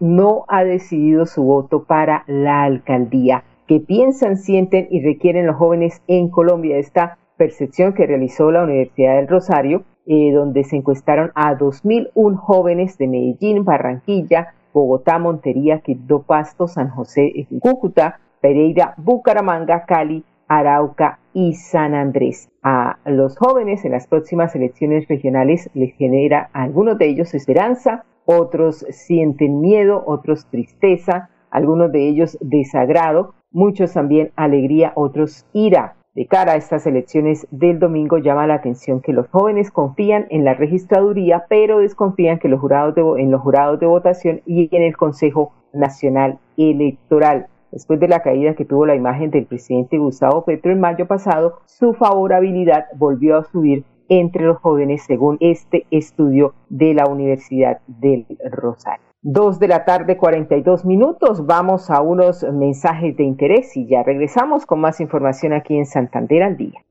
no 0.00 0.44
ha 0.48 0.64
decidido 0.64 1.26
su 1.26 1.42
voto 1.42 1.84
para 1.84 2.24
la 2.26 2.62
alcaldía. 2.62 3.44
¿Qué 3.66 3.80
piensan, 3.80 4.36
sienten 4.36 4.88
y 4.90 5.02
requieren 5.02 5.46
los 5.46 5.56
jóvenes 5.56 6.02
en 6.08 6.28
Colombia? 6.28 6.78
Esta 6.78 7.18
percepción 7.36 7.94
que 7.94 8.06
realizó 8.06 8.50
la 8.50 8.64
Universidad 8.64 9.16
del 9.16 9.28
Rosario 9.28 9.84
eh, 10.06 10.32
donde 10.32 10.64
se 10.64 10.76
encuestaron 10.76 11.30
a 11.34 11.54
2.001 11.56 12.36
jóvenes 12.36 12.98
de 12.98 13.06
Medellín, 13.06 13.64
Barranquilla, 13.64 14.54
Bogotá, 14.72 15.18
Montería, 15.18 15.80
Quibdó, 15.80 16.22
Pasto, 16.22 16.66
San 16.66 16.88
José, 16.88 17.46
Cúcuta, 17.60 18.18
Pereira, 18.40 18.94
Bucaramanga, 18.96 19.84
Cali, 19.84 20.24
Arauca 20.50 21.20
y 21.32 21.54
San 21.54 21.94
Andrés. 21.94 22.48
A 22.62 22.98
los 23.06 23.38
jóvenes 23.38 23.84
en 23.84 23.92
las 23.92 24.08
próximas 24.08 24.54
elecciones 24.56 25.06
regionales 25.06 25.70
les 25.74 25.94
genera 25.94 26.50
a 26.52 26.64
algunos 26.64 26.98
de 26.98 27.06
ellos 27.06 27.34
esperanza, 27.34 28.04
otros 28.26 28.84
sienten 28.90 29.60
miedo, 29.60 30.02
otros 30.04 30.46
tristeza, 30.50 31.30
algunos 31.52 31.92
de 31.92 32.08
ellos 32.08 32.36
desagrado, 32.40 33.34
muchos 33.52 33.94
también 33.94 34.32
alegría, 34.34 34.92
otros 34.96 35.46
ira. 35.52 35.94
De 36.16 36.26
cara 36.26 36.52
a 36.52 36.56
estas 36.56 36.84
elecciones 36.84 37.46
del 37.52 37.78
domingo 37.78 38.18
llama 38.18 38.48
la 38.48 38.54
atención 38.54 39.00
que 39.00 39.12
los 39.12 39.28
jóvenes 39.28 39.70
confían 39.70 40.26
en 40.30 40.44
la 40.44 40.54
registraduría, 40.54 41.44
pero 41.48 41.78
desconfían 41.78 42.40
que 42.40 42.48
los 42.48 42.60
jurados 42.60 42.96
en 43.18 43.30
los 43.30 43.40
jurados 43.40 43.78
de 43.78 43.86
votación 43.86 44.40
y 44.46 44.68
en 44.74 44.82
el 44.82 44.96
Consejo 44.96 45.52
Nacional 45.72 46.40
Electoral. 46.56 47.46
Después 47.72 48.00
de 48.00 48.08
la 48.08 48.20
caída 48.20 48.54
que 48.54 48.64
tuvo 48.64 48.86
la 48.86 48.94
imagen 48.94 49.30
del 49.30 49.46
presidente 49.46 49.98
Gustavo 49.98 50.44
Petro 50.44 50.72
en 50.72 50.80
mayo 50.80 51.06
pasado, 51.06 51.60
su 51.66 51.94
favorabilidad 51.94 52.86
volvió 52.96 53.36
a 53.38 53.44
subir 53.44 53.84
entre 54.08 54.44
los 54.44 54.58
jóvenes 54.58 55.04
según 55.06 55.36
este 55.40 55.86
estudio 55.90 56.54
de 56.68 56.94
la 56.94 57.06
Universidad 57.06 57.80
del 57.86 58.26
Rosario. 58.50 59.04
Dos 59.22 59.58
de 59.60 59.68
la 59.68 59.84
tarde, 59.84 60.16
42 60.16 60.84
minutos. 60.84 61.46
Vamos 61.46 61.90
a 61.90 62.00
unos 62.00 62.42
mensajes 62.42 63.16
de 63.16 63.24
interés 63.24 63.76
y 63.76 63.86
ya 63.86 64.02
regresamos 64.02 64.66
con 64.66 64.80
más 64.80 65.00
información 65.00 65.52
aquí 65.52 65.76
en 65.76 65.86
Santander 65.86 66.42
al 66.42 66.56
día. 66.56 66.82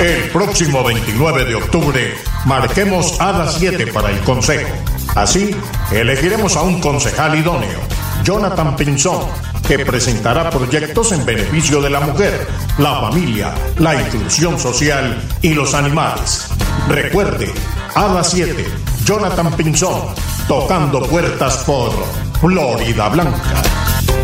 El 0.00 0.30
próximo 0.32 0.82
29 0.84 1.44
de 1.44 1.54
octubre 1.54 2.00
marquemos 2.46 3.20
a 3.20 3.32
las 3.32 3.54
7 3.54 3.86
para 3.94 4.10
el 4.10 4.18
Consejo. 4.24 4.74
Así, 5.14 5.50
elegiremos 5.94 6.56
a 6.56 6.62
un 6.62 6.80
concejal 6.80 7.38
idóneo, 7.38 7.78
Jonathan 8.24 8.76
Pinzón, 8.76 9.26
que 9.66 9.78
presentará 9.80 10.48
proyectos 10.50 11.10
en 11.12 11.24
beneficio 11.24 11.82
de 11.82 11.90
la 11.90 12.00
mujer, 12.00 12.46
la 12.78 13.00
familia, 13.00 13.52
la 13.78 14.00
inclusión 14.00 14.58
social 14.58 15.20
y 15.40 15.54
los 15.54 15.74
animales. 15.74 16.48
Recuerde, 16.88 17.52
a 17.94 18.08
las 18.08 18.30
7, 18.30 18.64
Jonathan 19.04 19.52
Pinzón 19.54 20.14
tocando 20.46 21.02
puertas 21.02 21.58
por 21.58 21.92
Florida 22.40 23.08
Blanca. 23.08 23.62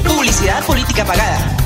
Publicidad 0.05 0.65
política 0.65 1.05
pagada. 1.05 1.57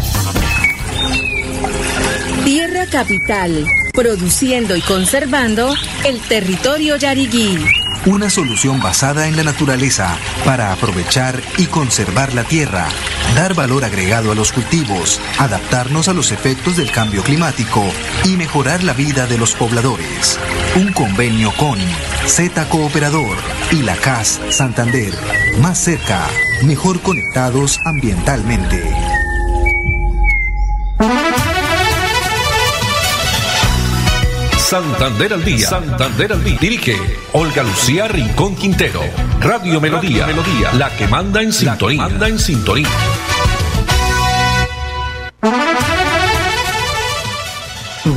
Tierra 2.45 2.87
Capital, 2.87 3.67
produciendo 3.93 4.75
y 4.75 4.81
conservando 4.81 5.75
el 6.05 6.21
territorio 6.21 6.97
yariguí. 6.97 7.59
Una 8.05 8.31
solución 8.31 8.81
basada 8.81 9.29
en 9.29 9.37
la 9.37 9.45
naturaleza 9.45 10.17
para 10.45 10.73
aprovechar 10.73 11.41
y 11.57 11.67
conservar 11.67 12.35
la 12.35 12.43
tierra, 12.43 12.89
dar 13.37 13.55
valor 13.55 13.85
agregado 13.85 14.33
a 14.33 14.35
los 14.35 14.51
cultivos, 14.51 15.21
adaptarnos 15.39 16.09
a 16.09 16.13
los 16.13 16.33
efectos 16.33 16.77
del 16.77 16.91
cambio 16.91 17.23
climático 17.23 17.81
y 18.25 18.37
mejorar 18.37 18.83
la 18.83 18.93
vida 18.93 19.29
de 19.29 19.39
los 19.39 19.55
pobladores. 19.55 20.41
Un 20.75 20.93
convenio 20.93 21.53
con 21.57 21.79
Z 22.27 22.69
Cooperador 22.71 23.37
y 23.71 23.83
la 23.83 23.95
CAS 23.95 24.41
Santander. 24.51 25.15
Más 25.61 25.79
cerca, 25.79 26.27
mejor 26.65 27.01
conectados 27.03 27.79
ambientalmente. 27.85 29.12
Santander 34.73 35.35
al 35.35 35.45
día. 35.45 35.59
Santander 35.59 36.33
al 36.33 36.43
día. 36.43 36.57
Dirige 36.59 36.95
Olga 37.35 37.63
Lucía 37.63 38.09
Rincón 38.09 38.55
Quintero. 38.55 39.01
Radio 39.39 39.83
Melodía. 39.83 40.27
Melodía. 40.27 40.73
La 40.79 40.89
que 40.97 41.07
manda 41.09 41.43
en 41.43 41.53
sintonía. 41.53 42.01
manda 42.01 42.27
en 42.27 42.39
sintonía. 42.39 42.89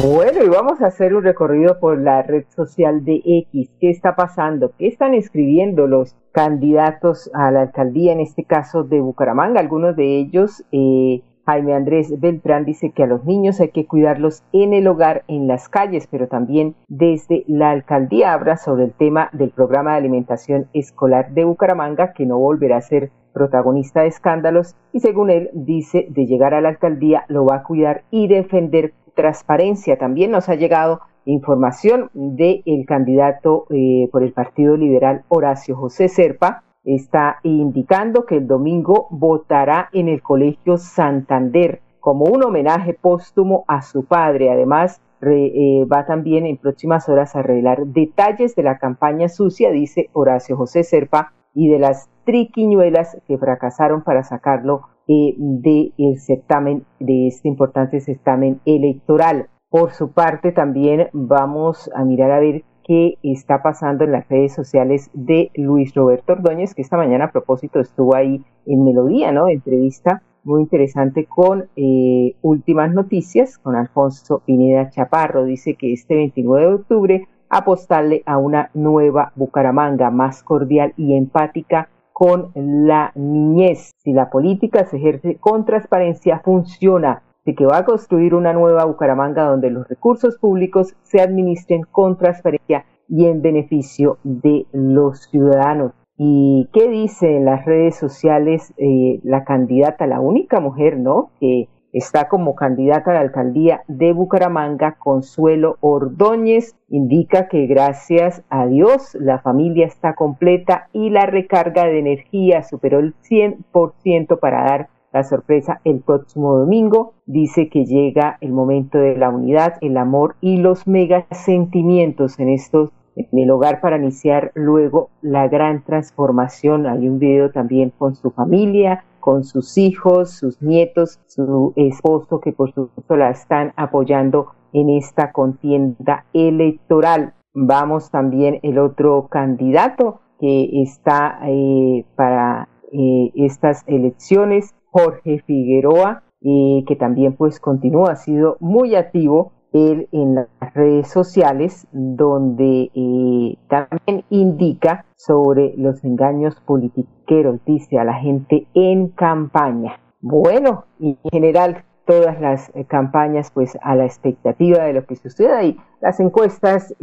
Bueno, 0.01 0.45
y 0.45 0.47
vamos 0.47 0.79
a 0.79 0.87
hacer 0.87 1.13
un 1.13 1.25
recorrido 1.25 1.77
por 1.77 1.99
la 1.99 2.21
red 2.21 2.45
social 2.55 3.03
de 3.03 3.21
X. 3.25 3.71
¿Qué 3.81 3.89
está 3.89 4.15
pasando? 4.15 4.71
¿Qué 4.79 4.87
están 4.87 5.13
escribiendo 5.13 5.87
los 5.87 6.15
candidatos 6.31 7.29
a 7.33 7.51
la 7.51 7.63
alcaldía, 7.63 8.13
en 8.13 8.21
este 8.21 8.45
caso 8.45 8.83
de 8.83 9.01
Bucaramanga? 9.01 9.59
Algunos 9.59 9.97
de 9.97 10.19
ellos, 10.19 10.63
eh, 10.71 11.21
Jaime 11.45 11.73
Andrés 11.73 12.19
Beltrán 12.19 12.65
dice 12.65 12.91
que 12.91 13.03
a 13.03 13.07
los 13.07 13.23
niños 13.25 13.59
hay 13.61 13.69
que 13.69 13.85
cuidarlos 13.85 14.43
en 14.51 14.73
el 14.73 14.87
hogar, 14.87 15.23
en 15.27 15.47
las 15.47 15.69
calles, 15.69 16.07
pero 16.09 16.27
también 16.27 16.75
desde 16.87 17.43
la 17.47 17.71
alcaldía 17.71 18.33
habla 18.33 18.57
sobre 18.57 18.85
el 18.85 18.93
tema 18.93 19.29
del 19.31 19.51
programa 19.51 19.91
de 19.91 19.97
alimentación 19.97 20.67
escolar 20.73 21.31
de 21.31 21.45
Bucaramanga, 21.45 22.13
que 22.13 22.25
no 22.25 22.37
volverá 22.39 22.77
a 22.77 22.81
ser 22.81 23.11
protagonista 23.33 24.01
de 24.01 24.07
escándalos 24.07 24.75
y 24.93 25.01
según 25.01 25.29
él 25.29 25.49
dice 25.53 26.07
de 26.09 26.25
llegar 26.25 26.53
a 26.53 26.61
la 26.61 26.69
alcaldía 26.69 27.25
lo 27.27 27.45
va 27.45 27.57
a 27.57 27.63
cuidar 27.63 28.03
y 28.09 28.27
defender 28.27 28.93
transparencia. 29.13 29.97
También 29.97 30.31
nos 30.31 30.49
ha 30.49 30.55
llegado 30.55 31.01
información 31.25 32.09
del 32.13 32.61
el 32.65 32.85
candidato 32.85 33.65
eh, 33.69 34.07
por 34.11 34.23
el 34.23 34.31
Partido 34.31 34.77
Liberal 34.77 35.23
Horacio 35.27 35.75
José 35.75 36.07
Serpa. 36.07 36.63
Está 36.85 37.39
indicando 37.43 38.25
que 38.25 38.37
el 38.37 38.47
domingo 38.47 39.07
votará 39.09 39.89
en 39.91 40.07
el 40.07 40.21
Colegio 40.21 40.77
Santander 40.77 41.81
como 41.99 42.25
un 42.25 42.43
homenaje 42.43 42.93
póstumo 42.93 43.65
a 43.67 43.81
su 43.81 44.05
padre. 44.05 44.51
Además, 44.51 45.01
eh, 45.21 45.85
va 45.91 46.05
también 46.05 46.45
en 46.45 46.57
próximas 46.57 47.09
horas 47.09 47.35
a 47.35 47.41
revelar 47.41 47.87
detalles 47.87 48.55
de 48.55 48.61
la 48.61 48.77
campaña 48.77 49.27
sucia, 49.29 49.71
dice 49.71 50.09
Horacio 50.13 50.55
José 50.55 50.83
Serpa, 50.83 51.33
y 51.55 51.69
de 51.69 51.79
las 51.79 52.09
triquiñuelas 52.25 53.17
que 53.27 53.39
fracasaron 53.39 54.03
para 54.03 54.23
sacarlo 54.23 54.81
eh, 55.07 55.35
del 55.37 56.19
certamen, 56.19 56.85
de 56.99 57.27
este 57.27 57.47
importante 57.47 57.99
certamen 58.01 58.61
electoral. 58.65 59.49
Por 59.69 59.93
su 59.93 60.11
parte, 60.11 60.51
también 60.51 61.09
vamos 61.13 61.89
a 61.95 62.03
mirar 62.03 62.31
a 62.31 62.39
ver 62.39 62.63
qué 62.85 63.17
está 63.23 63.63
pasando 63.63 64.03
en 64.03 64.11
las 64.11 64.29
redes 64.29 64.53
sociales 64.53 65.09
de 65.13 65.51
Luis 65.55 65.93
Roberto 65.95 66.33
Ordóñez, 66.33 66.73
que 66.75 66.83
esta 66.83 66.97
mañana 66.97 67.25
a 67.25 67.31
propósito 67.31 67.79
estuvo 67.79 68.15
ahí 68.15 68.43
en 68.65 68.85
Melodía, 68.85 69.31
¿no? 69.31 69.47
Entrevista 69.47 70.21
muy 70.43 70.61
interesante 70.61 71.25
con 71.25 71.67
eh, 71.75 72.35
últimas 72.41 72.93
noticias, 72.93 73.57
con 73.57 73.75
Alfonso 73.75 74.43
Pineda 74.45 74.89
Chaparro. 74.91 75.43
Dice 75.43 75.73
que 75.73 75.91
este 75.91 76.15
29 76.15 76.67
de 76.67 76.73
octubre 76.73 77.27
apostarle 77.49 78.21
a 78.25 78.37
una 78.37 78.69
nueva 78.73 79.31
Bucaramanga 79.35 80.11
más 80.11 80.43
cordial 80.43 80.93
y 80.97 81.15
empática 81.15 81.89
con 82.13 82.51
la 82.55 83.11
niñez. 83.15 83.91
Si 83.97 84.13
la 84.13 84.29
política 84.29 84.85
se 84.85 84.97
ejerce 84.97 85.37
con 85.37 85.65
transparencia, 85.65 86.39
funciona. 86.39 87.23
De 87.45 87.55
que 87.55 87.65
va 87.65 87.77
a 87.77 87.85
construir 87.85 88.33
una 88.33 88.53
nueva 88.53 88.85
Bucaramanga 88.85 89.43
donde 89.43 89.69
los 89.69 89.87
recursos 89.87 90.37
públicos 90.37 90.95
se 91.03 91.21
administren 91.21 91.83
con 91.91 92.17
transparencia 92.17 92.85
y 93.07 93.25
en 93.25 93.41
beneficio 93.41 94.17
de 94.23 94.65
los 94.71 95.23
ciudadanos. 95.29 95.93
¿Y 96.17 96.69
qué 96.73 96.89
dice 96.89 97.35
en 97.35 97.45
las 97.45 97.65
redes 97.65 97.95
sociales 97.97 98.73
eh, 98.77 99.19
la 99.23 99.43
candidata, 99.43 100.07
la 100.07 100.21
única 100.21 100.59
mujer, 100.59 100.97
¿no? 100.97 101.31
Que 101.39 101.67
está 101.91 102.27
como 102.27 102.55
candidata 102.55 103.11
a 103.11 103.13
la 103.15 103.19
alcaldía 103.21 103.83
de 103.87 104.11
Bucaramanga, 104.13 104.95
Consuelo 104.97 105.77
Ordóñez, 105.79 106.75
indica 106.89 107.47
que 107.47 107.67
gracias 107.67 108.43
a 108.49 108.65
Dios 108.65 109.15
la 109.19 109.39
familia 109.39 109.85
está 109.85 110.13
completa 110.13 110.87
y 110.93 111.09
la 111.09 111.25
recarga 111.25 111.85
de 111.85 111.99
energía 111.99 112.63
superó 112.63 112.99
el 112.99 113.13
100% 113.29 114.39
para 114.39 114.63
dar 114.65 114.89
la 115.15 115.23
sorpresa 115.23 115.79
el 115.85 116.01
próximo 116.01 116.57
domingo. 116.57 117.13
Dice 117.25 117.69
que 117.69 117.85
llega 117.85 118.37
el 118.41 118.51
momento 118.51 118.97
de 118.97 119.15
la 119.15 119.29
unidad, 119.29 119.75
el 119.79 119.95
amor 119.95 120.35
y 120.41 120.57
los 120.57 120.87
mega 120.87 121.25
sentimientos 121.31 122.37
en 122.37 122.49
estos 122.49 122.91
en 123.15 123.39
el 123.39 123.49
hogar 123.49 123.79
para 123.79 123.95
iniciar 123.95 124.51
luego 124.55 125.09
la 125.21 125.47
gran 125.47 125.85
transformación. 125.85 126.85
Hay 126.85 127.07
un 127.07 127.17
video 127.17 127.49
también 127.49 127.93
con 127.97 128.15
su 128.15 128.31
familia, 128.31 129.05
con 129.21 129.45
sus 129.45 129.77
hijos, 129.77 130.31
sus 130.31 130.61
nietos, 130.61 131.21
su 131.27 131.71
esposo 131.77 132.41
que 132.41 132.51
por 132.51 132.73
supuesto 132.73 133.15
la 133.15 133.29
están 133.29 133.71
apoyando 133.77 134.47
en 134.73 134.89
esta 134.89 135.31
contienda 135.31 136.25
electoral. 136.33 137.35
Vamos 137.53 138.11
también 138.11 138.59
el 138.63 138.77
otro 138.79 139.29
candidato 139.29 140.19
que 140.41 140.81
está 140.81 141.39
eh, 141.47 142.05
para 142.17 142.67
eh, 142.91 143.31
estas 143.35 143.83
elecciones, 143.87 144.73
Jorge 144.91 145.39
Figueroa, 145.45 146.23
eh, 146.41 146.83
que 146.87 146.95
también 146.95 147.35
pues 147.35 147.59
continúa, 147.59 148.11
ha 148.11 148.15
sido 148.15 148.57
muy 148.59 148.95
activo 148.95 149.51
él 149.73 150.07
en 150.13 150.35
las 150.35 150.73
redes 150.73 151.09
sociales, 151.09 151.87
donde 151.91 152.91
eh, 152.93 153.57
también 153.67 154.23
indica 154.29 155.05
sobre 155.17 155.73
los 155.75 156.03
engaños 156.05 156.55
politiqueros, 156.61 157.59
dice 157.65 157.99
a 157.99 158.05
la 158.05 158.13
gente 158.13 158.67
en 158.73 159.09
campaña. 159.09 159.99
Bueno, 160.21 160.85
en 161.01 161.17
general 161.29 161.83
todas 162.05 162.39
las 162.39 162.71
campañas 162.87 163.51
pues 163.51 163.77
a 163.81 163.95
la 163.95 164.05
expectativa 164.05 164.83
de 164.83 164.93
lo 164.93 165.05
que 165.05 165.15
suceda 165.15 165.63
y 165.63 165.77
las 166.01 166.19
encuestas 166.19 166.93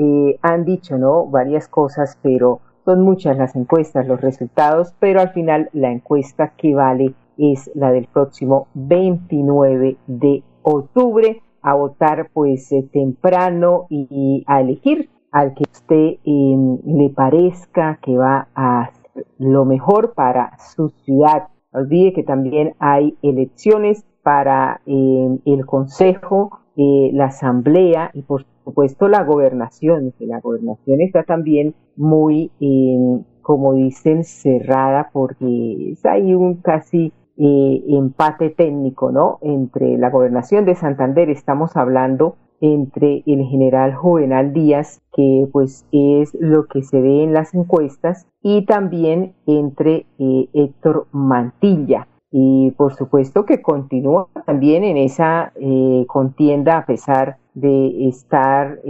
han 0.42 0.64
dicho 0.64 0.96
no 0.96 1.26
varias 1.26 1.66
cosas 1.66 2.20
pero 2.22 2.60
son 2.84 3.02
muchas 3.02 3.36
las 3.36 3.54
encuestas 3.56 4.06
los 4.06 4.20
resultados 4.20 4.94
pero 4.98 5.20
al 5.20 5.30
final 5.30 5.68
la 5.72 5.90
encuesta 5.90 6.52
que 6.56 6.74
vale 6.74 7.14
es 7.38 7.70
la 7.74 7.90
del 7.90 8.06
próximo 8.06 8.68
29 8.74 9.96
de 10.06 10.42
octubre 10.62 11.42
a 11.62 11.74
votar 11.74 12.28
pues 12.32 12.70
eh, 12.72 12.88
temprano 12.92 13.86
y, 13.88 14.44
a 14.46 14.60
elegir 14.60 15.10
al 15.30 15.54
que 15.54 15.64
usted 15.70 16.18
em, 16.24 16.78
le 16.84 17.08
parezca 17.10 17.98
que 18.02 18.16
va 18.16 18.48
a 18.54 18.82
hacer 18.82 19.26
lo 19.38 19.64
mejor 19.64 20.14
para 20.14 20.58
su 20.58 20.90
ciudad. 21.04 21.48
No 21.72 21.80
olvide 21.80 22.12
que 22.12 22.22
también 22.22 22.74
hay 22.78 23.16
elecciones 23.22 24.04
para 24.22 24.80
em, 24.86 25.38
el 25.44 25.64
Consejo, 25.64 26.60
eh, 26.76 27.10
la 27.12 27.26
Asamblea 27.26 28.10
y 28.12 28.22
por 28.22 28.44
supuesto 28.64 29.08
la 29.08 29.24
gobernación. 29.24 30.14
La 30.18 30.40
gobernación 30.40 31.00
está 31.00 31.24
también 31.24 31.74
muy, 31.96 32.50
em, 32.60 33.24
como 33.42 33.74
dicen, 33.74 34.24
cerrada 34.24 35.10
porque 35.12 35.94
hay 36.04 36.34
un 36.34 36.56
casi 36.56 37.12
eh, 37.38 37.84
empate 37.88 38.50
técnico, 38.50 39.10
¿no? 39.10 39.38
Entre 39.40 39.96
la 39.96 40.10
gobernación 40.10 40.64
de 40.66 40.74
Santander, 40.74 41.30
estamos 41.30 41.76
hablando 41.76 42.36
entre 42.60 43.24
el 43.26 43.44
general 43.46 43.94
Juvenal 43.94 44.52
Díaz, 44.52 45.02
que 45.12 45.48
pues 45.52 45.84
es 45.90 46.36
lo 46.38 46.66
que 46.66 46.82
se 46.82 47.00
ve 47.00 47.24
en 47.24 47.34
las 47.34 47.54
encuestas, 47.54 48.28
y 48.42 48.64
también 48.66 49.34
entre 49.46 50.06
eh, 50.18 50.48
Héctor 50.52 51.06
Mantilla. 51.10 52.06
Y 52.30 52.70
por 52.76 52.94
supuesto 52.94 53.44
que 53.44 53.60
continúa 53.60 54.28
también 54.46 54.84
en 54.84 54.96
esa 54.96 55.52
eh, 55.56 56.04
contienda 56.06 56.78
a 56.78 56.86
pesar 56.86 57.38
de 57.54 58.08
estar 58.08 58.80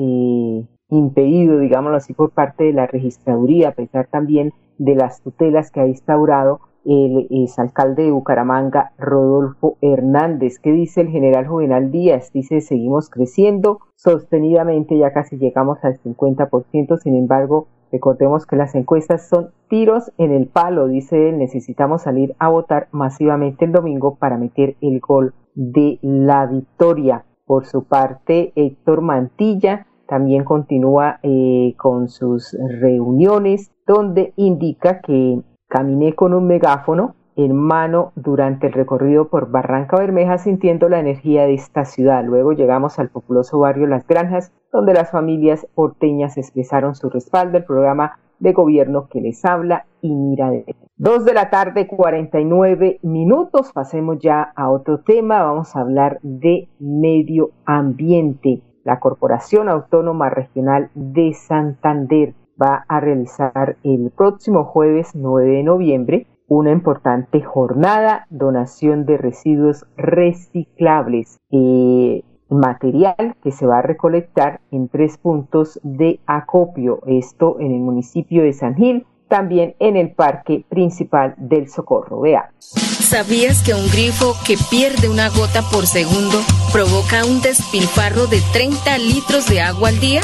impedido, 0.88 1.58
digámoslo 1.58 1.96
así, 1.96 2.12
por 2.12 2.30
parte 2.30 2.64
de 2.64 2.72
la 2.72 2.86
registraduría, 2.86 3.70
a 3.70 3.72
pesar 3.72 4.06
también 4.06 4.52
de 4.78 4.94
las 4.94 5.22
tutelas 5.22 5.70
que 5.70 5.80
ha 5.80 5.86
instaurado 5.86 6.60
el 6.84 7.28
exalcalde 7.30 8.04
de 8.04 8.10
Bucaramanga, 8.10 8.92
Rodolfo 8.98 9.76
Hernández. 9.80 10.58
¿Qué 10.58 10.72
dice 10.72 11.02
el 11.02 11.08
general 11.08 11.46
Juvenal 11.46 11.90
Díaz? 11.90 12.32
Dice, 12.32 12.60
seguimos 12.60 13.08
creciendo 13.08 13.78
sostenidamente, 13.94 14.98
ya 14.98 15.12
casi 15.12 15.38
llegamos 15.38 15.78
al 15.84 15.98
50%, 16.00 16.98
sin 16.98 17.14
embargo, 17.14 17.68
recordemos 17.92 18.46
que 18.46 18.56
las 18.56 18.74
encuestas 18.74 19.28
son 19.28 19.50
tiros 19.68 20.12
en 20.18 20.32
el 20.32 20.46
palo, 20.48 20.88
dice 20.88 21.28
él, 21.28 21.38
necesitamos 21.38 22.02
salir 22.02 22.34
a 22.38 22.48
votar 22.48 22.88
masivamente 22.90 23.64
el 23.64 23.72
domingo 23.72 24.16
para 24.16 24.36
meter 24.36 24.76
el 24.80 24.98
gol 25.00 25.34
de 25.54 25.98
la 26.02 26.46
victoria. 26.46 27.24
Por 27.52 27.66
su 27.66 27.84
parte, 27.84 28.50
Héctor 28.56 29.02
Mantilla 29.02 29.86
también 30.08 30.42
continúa 30.42 31.20
eh, 31.22 31.74
con 31.76 32.08
sus 32.08 32.56
reuniones 32.80 33.70
donde 33.86 34.32
indica 34.36 35.02
que 35.02 35.42
Caminé 35.68 36.14
con 36.14 36.32
un 36.32 36.46
megáfono 36.46 37.14
en 37.36 37.54
mano 37.54 38.12
durante 38.14 38.68
el 38.68 38.72
recorrido 38.72 39.28
por 39.28 39.50
Barranca 39.50 39.98
Bermeja 39.98 40.38
sintiendo 40.38 40.88
la 40.88 40.98
energía 40.98 41.42
de 41.42 41.52
esta 41.52 41.84
ciudad. 41.84 42.24
Luego 42.24 42.54
llegamos 42.54 42.98
al 42.98 43.10
populoso 43.10 43.58
barrio 43.58 43.86
Las 43.86 44.06
Granjas, 44.06 44.50
donde 44.72 44.94
las 44.94 45.10
familias 45.10 45.66
porteñas 45.74 46.38
expresaron 46.38 46.94
su 46.94 47.10
respaldo 47.10 47.58
al 47.58 47.66
programa 47.66 48.18
de 48.38 48.54
gobierno 48.54 49.08
que 49.10 49.20
les 49.20 49.44
habla 49.44 49.84
y 50.00 50.14
mira 50.14 50.48
de 50.48 50.64
Dos 51.02 51.24
de 51.24 51.34
la 51.34 51.50
tarde, 51.50 51.88
49 51.88 53.00
minutos. 53.02 53.72
Pasemos 53.72 54.20
ya 54.20 54.52
a 54.54 54.70
otro 54.70 55.00
tema. 55.00 55.42
Vamos 55.42 55.74
a 55.74 55.80
hablar 55.80 56.20
de 56.22 56.68
medio 56.78 57.50
ambiente. 57.64 58.62
La 58.84 59.00
Corporación 59.00 59.68
Autónoma 59.68 60.30
Regional 60.30 60.90
de 60.94 61.34
Santander 61.34 62.34
va 62.56 62.84
a 62.86 63.00
realizar 63.00 63.78
el 63.82 64.12
próximo 64.16 64.62
jueves 64.62 65.10
9 65.16 65.50
de 65.50 65.62
noviembre 65.64 66.26
una 66.46 66.70
importante 66.70 67.42
jornada 67.42 68.28
donación 68.30 69.04
de 69.04 69.16
residuos 69.16 69.84
reciclables. 69.96 71.40
Eh, 71.50 72.22
material 72.48 73.34
que 73.42 73.50
se 73.50 73.66
va 73.66 73.78
a 73.78 73.82
recolectar 73.82 74.60
en 74.70 74.88
tres 74.88 75.18
puntos 75.18 75.80
de 75.82 76.20
acopio, 76.26 77.00
esto 77.06 77.58
en 77.58 77.72
el 77.72 77.80
municipio 77.80 78.42
de 78.42 78.52
San 78.52 78.76
Gil, 78.76 79.06
también 79.32 79.74
en 79.78 79.96
el 79.96 80.10
parque 80.10 80.62
principal 80.68 81.34
del 81.38 81.70
Socorro. 81.70 82.20
Vea. 82.20 82.50
¿Sabías 82.58 83.62
que 83.62 83.72
un 83.72 83.88
grifo 83.88 84.36
que 84.46 84.58
pierde 84.70 85.08
una 85.08 85.30
gota 85.30 85.62
por 85.72 85.86
segundo 85.86 86.38
provoca 86.70 87.24
un 87.24 87.40
despilfarro 87.40 88.26
de 88.26 88.42
30 88.52 88.98
litros 88.98 89.48
de 89.48 89.62
agua 89.62 89.88
al 89.88 89.98
día? 90.00 90.20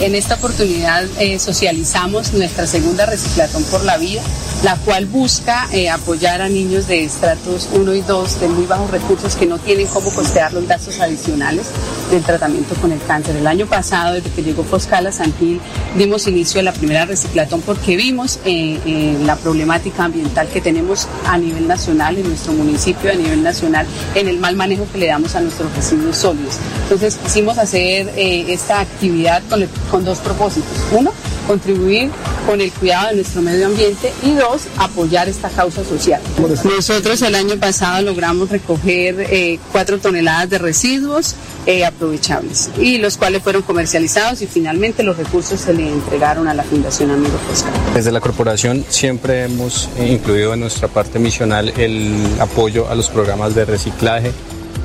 En 0.00 0.14
esta 0.14 0.36
oportunidad 0.36 1.04
eh, 1.18 1.38
socializamos 1.38 2.32
nuestra 2.32 2.66
segunda 2.66 3.06
reciclatón 3.06 3.64
por 3.64 3.84
la 3.84 3.96
vida, 3.98 4.22
la 4.62 4.76
cual 4.76 5.06
busca 5.06 5.66
eh, 5.72 5.88
apoyar 5.88 6.42
a 6.42 6.48
niños 6.48 6.86
de 6.86 7.04
estratos 7.04 7.68
1 7.72 7.94
y 7.94 8.02
2 8.02 8.40
de 8.40 8.48
muy 8.48 8.66
bajos 8.66 8.90
recursos 8.90 9.34
que 9.34 9.46
no 9.46 9.58
tienen 9.58 9.86
cómo 9.86 10.10
costear 10.10 10.52
los 10.52 10.66
gastos 10.68 11.00
adicionales 11.00 11.66
del 12.10 12.22
tratamiento 12.22 12.74
con 12.74 12.92
el 12.92 13.00
cáncer. 13.02 13.36
El 13.36 13.46
año 13.46 13.66
pasado, 13.66 14.14
desde 14.14 14.30
que 14.30 14.42
llegó 14.42 14.62
Foscala 14.62 15.12
Santil, 15.12 15.60
dimos 15.96 16.26
inicio 16.26 16.60
a 16.60 16.64
la 16.64 16.72
primera 16.72 17.06
reciclatón 17.06 17.62
porque 17.62 17.96
vimos 17.96 18.38
eh, 18.44 19.16
la 19.24 19.36
problemática 19.36 20.04
ambiental 20.04 20.48
que 20.48 20.60
tenemos 20.60 21.08
a 21.26 21.38
nivel 21.38 21.66
nacional, 21.66 22.18
en 22.18 22.28
nuestro 22.28 22.52
municipio, 22.52 23.10
a 23.10 23.14
nivel 23.14 23.42
nacional, 23.42 23.86
en 24.14 24.28
el 24.28 24.38
mal 24.38 24.56
manejo 24.56 24.86
que 24.92 24.98
le 24.98 25.06
damos 25.06 25.34
a 25.36 25.40
nuestros 25.40 25.74
residuos 25.74 26.16
sólidos. 26.16 26.56
Entonces, 26.82 27.16
quisimos 27.16 27.56
hacer 27.56 28.12
esta 28.16 28.80
actividad 28.80 29.42
con, 29.48 29.66
con 29.90 30.04
dos 30.04 30.18
propósitos. 30.18 30.68
Uno, 30.92 31.12
contribuir 31.46 32.10
con 32.46 32.60
el 32.60 32.72
cuidado 32.72 33.08
de 33.08 33.16
nuestro 33.16 33.42
medio 33.42 33.66
ambiente 33.66 34.12
y 34.22 34.34
dos, 34.34 34.62
apoyar 34.78 35.28
esta 35.28 35.48
causa 35.50 35.84
social. 35.84 36.20
Nosotros 36.64 37.22
el 37.22 37.34
año 37.34 37.56
pasado 37.58 38.02
logramos 38.02 38.50
recoger 38.50 39.26
eh, 39.30 39.58
cuatro 39.72 39.98
toneladas 39.98 40.50
de 40.50 40.58
residuos 40.58 41.34
eh, 41.66 41.84
aprovechables 41.84 42.70
y 42.78 42.98
los 42.98 43.16
cuales 43.16 43.42
fueron 43.42 43.62
comercializados 43.62 44.42
y 44.42 44.46
finalmente 44.46 45.02
los 45.02 45.16
recursos 45.16 45.60
se 45.60 45.74
le 45.74 45.88
entregaron 45.88 46.48
a 46.48 46.54
la 46.54 46.62
Fundación 46.62 47.10
Amigo 47.10 47.38
Foscal. 47.48 47.72
Desde 47.94 48.12
la 48.12 48.20
corporación 48.20 48.84
siempre 48.88 49.44
hemos 49.44 49.88
incluido 50.00 50.54
en 50.54 50.60
nuestra 50.60 50.88
parte 50.88 51.18
misional 51.18 51.72
el 51.76 52.14
apoyo 52.40 52.88
a 52.88 52.94
los 52.94 53.08
programas 53.08 53.54
de 53.54 53.64
reciclaje 53.64 54.32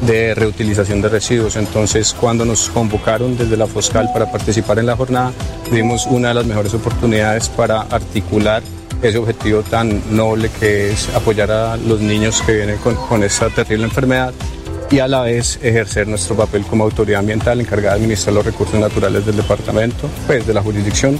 de 0.01 0.35
reutilización 0.35 1.01
de 1.01 1.09
residuos. 1.09 1.55
Entonces, 1.55 2.15
cuando 2.19 2.45
nos 2.45 2.69
convocaron 2.69 3.37
desde 3.37 3.57
la 3.57 3.67
Foscal 3.67 4.09
para 4.13 4.31
participar 4.31 4.79
en 4.79 4.85
la 4.87 4.95
jornada, 4.95 5.33
tuvimos 5.67 6.05
una 6.07 6.29
de 6.29 6.33
las 6.35 6.45
mejores 6.45 6.73
oportunidades 6.73 7.49
para 7.49 7.81
articular 7.81 8.61
ese 9.01 9.17
objetivo 9.17 9.61
tan 9.61 10.01
noble 10.15 10.49
que 10.59 10.91
es 10.91 11.09
apoyar 11.15 11.51
a 11.51 11.77
los 11.77 12.01
niños 12.01 12.41
que 12.41 12.53
vienen 12.53 12.77
con, 12.77 12.95
con 12.95 13.23
esta 13.23 13.49
terrible 13.49 13.85
enfermedad 13.85 14.33
y 14.89 14.99
a 14.99 15.07
la 15.07 15.21
vez 15.21 15.59
ejercer 15.61 16.07
nuestro 16.07 16.35
papel 16.35 16.63
como 16.63 16.83
autoridad 16.83 17.19
ambiental 17.19 17.59
encargada 17.59 17.95
de 17.95 18.01
administrar 18.01 18.33
los 18.33 18.45
recursos 18.45 18.79
naturales 18.79 19.25
del 19.25 19.35
departamento, 19.35 20.09
pues 20.27 20.45
de 20.45 20.53
la 20.53 20.61
jurisdicción 20.61 21.19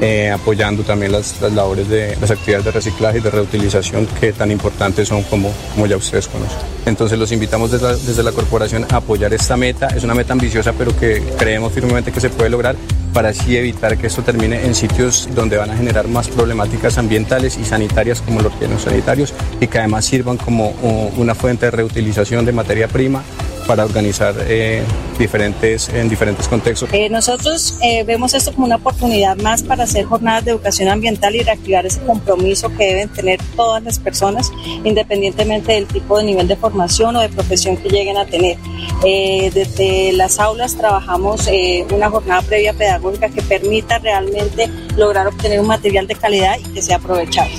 eh, 0.00 0.30
apoyando 0.30 0.82
también 0.82 1.12
las, 1.12 1.40
labores 1.40 1.88
de 1.88 2.16
las 2.20 2.30
actividades 2.30 2.64
de 2.64 2.70
reciclaje 2.72 3.18
y 3.18 3.20
de 3.20 3.30
reutilización 3.30 4.06
que 4.20 4.32
tan 4.32 4.50
importantes 4.50 5.08
son 5.08 5.22
como, 5.24 5.52
como 5.74 5.86
ya 5.86 5.96
ustedes 5.96 6.28
conocen. 6.28 6.58
Entonces 6.86 7.18
los 7.18 7.32
invitamos 7.32 7.70
desde 7.70 7.84
desde 8.04 8.22
la 8.22 8.32
corporación 8.32 8.86
a 8.90 8.96
apoyar 8.96 9.32
esta 9.32 9.56
meta. 9.56 9.88
Es 9.88 10.04
una 10.04 10.14
meta 10.14 10.32
ambiciosa 10.32 10.72
pero 10.76 10.96
que 10.96 11.22
creemos 11.38 11.72
firmemente 11.72 12.12
que 12.12 12.20
se 12.20 12.30
puede 12.30 12.50
lograr 12.50 12.76
para 13.12 13.28
así 13.28 13.56
evitar 13.56 13.96
que 13.96 14.08
esto 14.08 14.22
termine 14.22 14.64
en 14.66 14.74
sitios 14.74 15.28
donde 15.34 15.56
van 15.56 15.70
a 15.70 15.76
generar 15.76 16.08
más 16.08 16.28
problemáticas 16.28 16.98
ambientales 16.98 17.56
y 17.56 17.64
sanitarias 17.64 18.20
como 18.20 18.40
los 18.40 18.52
sanitarios 18.82 19.32
y 19.60 19.68
que 19.68 19.78
además 19.78 20.04
sirvan 20.04 20.36
como 20.36 20.70
una 21.16 21.34
fuente 21.34 21.66
de 21.66 21.70
reutilización 21.70 22.44
de 22.44 22.52
materia 22.52 22.88
prima 22.88 23.22
para 23.66 23.84
organizar 23.84 24.34
eh, 24.40 24.82
diferentes, 25.18 25.88
en 25.88 26.08
diferentes 26.08 26.48
contextos. 26.48 26.88
Eh, 26.92 27.08
nosotros 27.08 27.78
eh, 27.82 28.04
vemos 28.04 28.34
esto 28.34 28.52
como 28.52 28.66
una 28.66 28.76
oportunidad 28.76 29.36
más 29.36 29.62
para 29.62 29.84
hacer 29.84 30.04
jornadas 30.04 30.44
de 30.44 30.52
educación 30.52 30.88
ambiental 30.88 31.34
y 31.34 31.42
reactivar 31.42 31.86
ese 31.86 32.00
compromiso 32.00 32.68
que 32.76 32.86
deben 32.86 33.08
tener 33.08 33.40
todas 33.56 33.82
las 33.82 33.98
personas, 33.98 34.50
independientemente 34.84 35.72
del 35.72 35.86
tipo 35.86 36.18
de 36.18 36.24
nivel 36.24 36.48
de 36.48 36.56
formación 36.56 37.16
o 37.16 37.20
de 37.20 37.28
profesión 37.28 37.76
que 37.76 37.88
lleguen 37.88 38.16
a 38.16 38.26
tener. 38.26 38.58
desde 39.02 40.12
las 40.12 40.38
aulas 40.38 40.76
trabajamos 40.76 41.48
una 41.94 42.10
jornada 42.10 42.42
previa 42.42 42.72
pedagógica 42.72 43.28
que 43.28 43.42
permita 43.42 43.98
realmente 43.98 44.68
lograr 44.96 45.26
obtener 45.26 45.60
un 45.60 45.66
material 45.66 46.06
de 46.06 46.14
calidad 46.14 46.58
y 46.58 46.62
que 46.74 46.82
sea 46.82 46.96
aprovechable. 46.96 47.54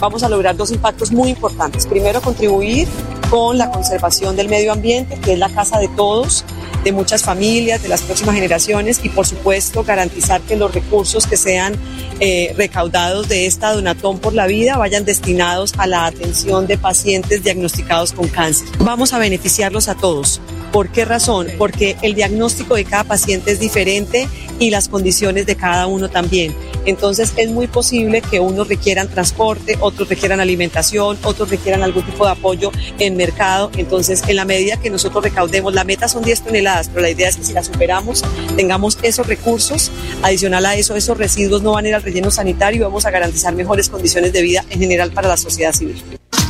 vamos 0.00 0.22
a 0.22 0.28
lograr 0.28 0.56
dos 0.56 0.70
impactos 0.70 1.10
muy 1.12 1.30
importantes. 1.30 1.86
Primero, 1.86 2.20
contribuir 2.20 2.88
con 3.30 3.58
la 3.58 3.70
conservación 3.70 4.36
del 4.36 4.48
medio 4.48 4.72
ambiente, 4.72 5.18
que 5.20 5.34
es 5.34 5.38
la 5.38 5.48
casa 5.48 5.78
de 5.78 5.88
todos, 5.88 6.44
de 6.84 6.92
muchas 6.92 7.22
familias, 7.22 7.82
de 7.82 7.88
las 7.88 8.02
próximas 8.02 8.34
generaciones 8.34 9.00
y 9.02 9.08
por 9.08 9.26
supuesto 9.26 9.84
garantizar 9.84 10.40
que 10.42 10.56
los 10.56 10.72
recursos 10.72 11.26
que 11.26 11.36
sean 11.36 11.74
eh, 12.20 12.54
recaudados 12.56 13.28
de 13.28 13.46
esta 13.46 13.72
Donatón 13.72 14.18
por 14.18 14.34
la 14.34 14.46
Vida 14.46 14.76
vayan 14.76 15.04
destinados 15.04 15.74
a 15.78 15.86
la 15.86 16.06
atención 16.06 16.66
de 16.66 16.78
pacientes 16.78 17.42
diagnosticados 17.42 18.12
con 18.12 18.28
cáncer. 18.28 18.68
Vamos 18.78 19.12
a 19.12 19.18
beneficiarlos 19.18 19.88
a 19.88 19.94
todos. 19.94 20.40
¿Por 20.72 20.90
qué 20.90 21.04
razón? 21.04 21.48
Porque 21.56 21.96
el 22.02 22.14
diagnóstico 22.14 22.74
de 22.74 22.84
cada 22.84 23.04
paciente 23.04 23.52
es 23.52 23.60
diferente 23.60 24.28
y 24.58 24.70
las 24.70 24.88
condiciones 24.88 25.46
de 25.46 25.56
cada 25.56 25.86
uno 25.86 26.08
también. 26.08 26.54
Entonces 26.84 27.32
es 27.36 27.50
muy 27.50 27.66
posible 27.66 28.20
que 28.20 28.40
unos 28.40 28.68
requieran 28.68 29.08
transporte, 29.08 29.76
otros 29.80 30.08
requieran 30.08 30.40
alimentación, 30.40 31.18
otros 31.22 31.50
requieran 31.50 31.82
algún 31.82 32.04
tipo 32.04 32.24
de 32.24 32.32
apoyo 32.32 32.72
en 32.98 33.16
mercado. 33.16 33.70
Entonces, 33.76 34.22
en 34.26 34.36
la 34.36 34.44
medida 34.44 34.78
que 34.78 34.90
nosotros 34.90 35.22
recaudemos, 35.22 35.74
la 35.74 35.84
meta 35.84 36.08
son 36.08 36.22
10 36.22 36.42
toneladas, 36.42 36.57
pero 36.88 37.02
la 37.02 37.10
idea 37.10 37.28
es 37.28 37.36
que 37.36 37.44
si 37.44 37.52
la 37.52 37.62
superamos, 37.62 38.24
tengamos 38.56 38.98
esos 39.02 39.26
recursos. 39.26 39.90
Adicional 40.22 40.66
a 40.66 40.74
eso, 40.74 40.96
esos 40.96 41.16
residuos 41.16 41.62
no 41.62 41.72
van 41.72 41.84
a 41.84 41.88
ir 41.88 41.94
al 41.94 42.02
relleno 42.02 42.30
sanitario 42.30 42.80
y 42.80 42.84
vamos 42.84 43.06
a 43.06 43.10
garantizar 43.10 43.54
mejores 43.54 43.88
condiciones 43.88 44.32
de 44.32 44.42
vida 44.42 44.64
en 44.70 44.80
general 44.80 45.12
para 45.12 45.28
la 45.28 45.36
sociedad 45.36 45.72
civil. 45.72 46.02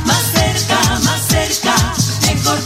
Más 0.05 0.23
cerca, 0.31 0.99
más 0.99 1.27
cerca, 1.27 1.75
mejor 2.27 2.59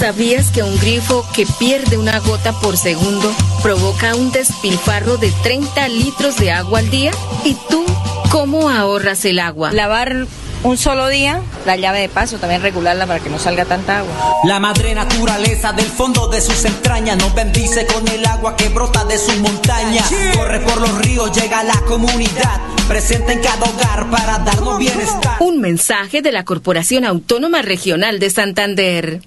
¿Sabías 0.00 0.50
que 0.50 0.62
un 0.62 0.78
grifo 0.78 1.26
que 1.34 1.44
pierde 1.58 1.98
una 1.98 2.20
gota 2.20 2.58
por 2.58 2.78
segundo 2.78 3.30
provoca 3.62 4.14
un 4.14 4.32
despilfarro 4.32 5.18
de 5.18 5.30
30 5.42 5.88
litros 5.88 6.38
de 6.38 6.52
agua 6.52 6.78
al 6.78 6.88
día? 6.88 7.10
¿Y 7.44 7.54
tú 7.68 7.84
cómo 8.30 8.70
ahorras 8.70 9.26
el 9.26 9.38
agua? 9.38 9.72
Lavar 9.72 10.26
un 10.62 10.76
solo 10.76 11.08
día, 11.08 11.40
la 11.66 11.76
llave 11.76 12.00
de 12.00 12.08
paso, 12.08 12.38
también 12.38 12.62
regularla 12.62 13.06
para 13.06 13.20
que 13.20 13.30
no 13.30 13.38
salga 13.38 13.64
tanta 13.64 13.98
agua. 13.98 14.40
La 14.44 14.60
madre 14.60 14.94
naturaleza 14.94 15.72
del 15.72 15.86
fondo 15.86 16.28
de 16.28 16.40
sus 16.40 16.64
entrañas 16.64 17.16
nos 17.18 17.34
bendice 17.34 17.86
con 17.86 18.06
el 18.08 18.24
agua 18.26 18.56
que 18.56 18.68
brota 18.68 19.04
de 19.04 19.18
su 19.18 19.32
montaña. 19.40 20.02
Corre 20.36 20.60
por 20.60 20.80
los 20.80 20.98
ríos, 20.98 21.32
llega 21.32 21.60
a 21.60 21.64
la 21.64 21.80
comunidad, 21.82 22.60
presente 22.88 23.32
en 23.32 23.40
cada 23.40 23.66
hogar 23.66 24.10
para 24.10 24.38
darnos 24.38 24.78
bienestar. 24.78 25.36
Un 25.40 25.60
mensaje 25.60 26.22
de 26.22 26.32
la 26.32 26.44
Corporación 26.44 27.04
Autónoma 27.04 27.62
Regional 27.62 28.18
de 28.18 28.30
Santander. 28.30 29.20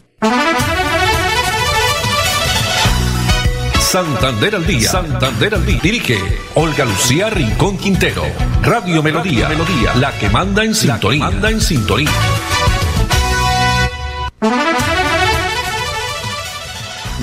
Santander 3.93 4.55
al 4.55 4.65
día. 4.65 4.89
Santander 4.89 5.53
al 5.53 5.63
día. 5.67 5.79
Dirige 5.83 6.15
Olga 6.55 6.83
Lucía 6.83 7.29
Rincón 7.29 7.77
Quintero. 7.77 8.23
Radio 8.63 9.03
Melodía. 9.03 9.47
Melodía. 9.47 9.93
La 9.99 10.11
que 10.19 10.31
manda 10.31 10.63
en 10.63 10.73
sintonía. 10.73 11.23
manda 11.23 11.51
en 11.51 11.61
sintonía. 11.61 12.09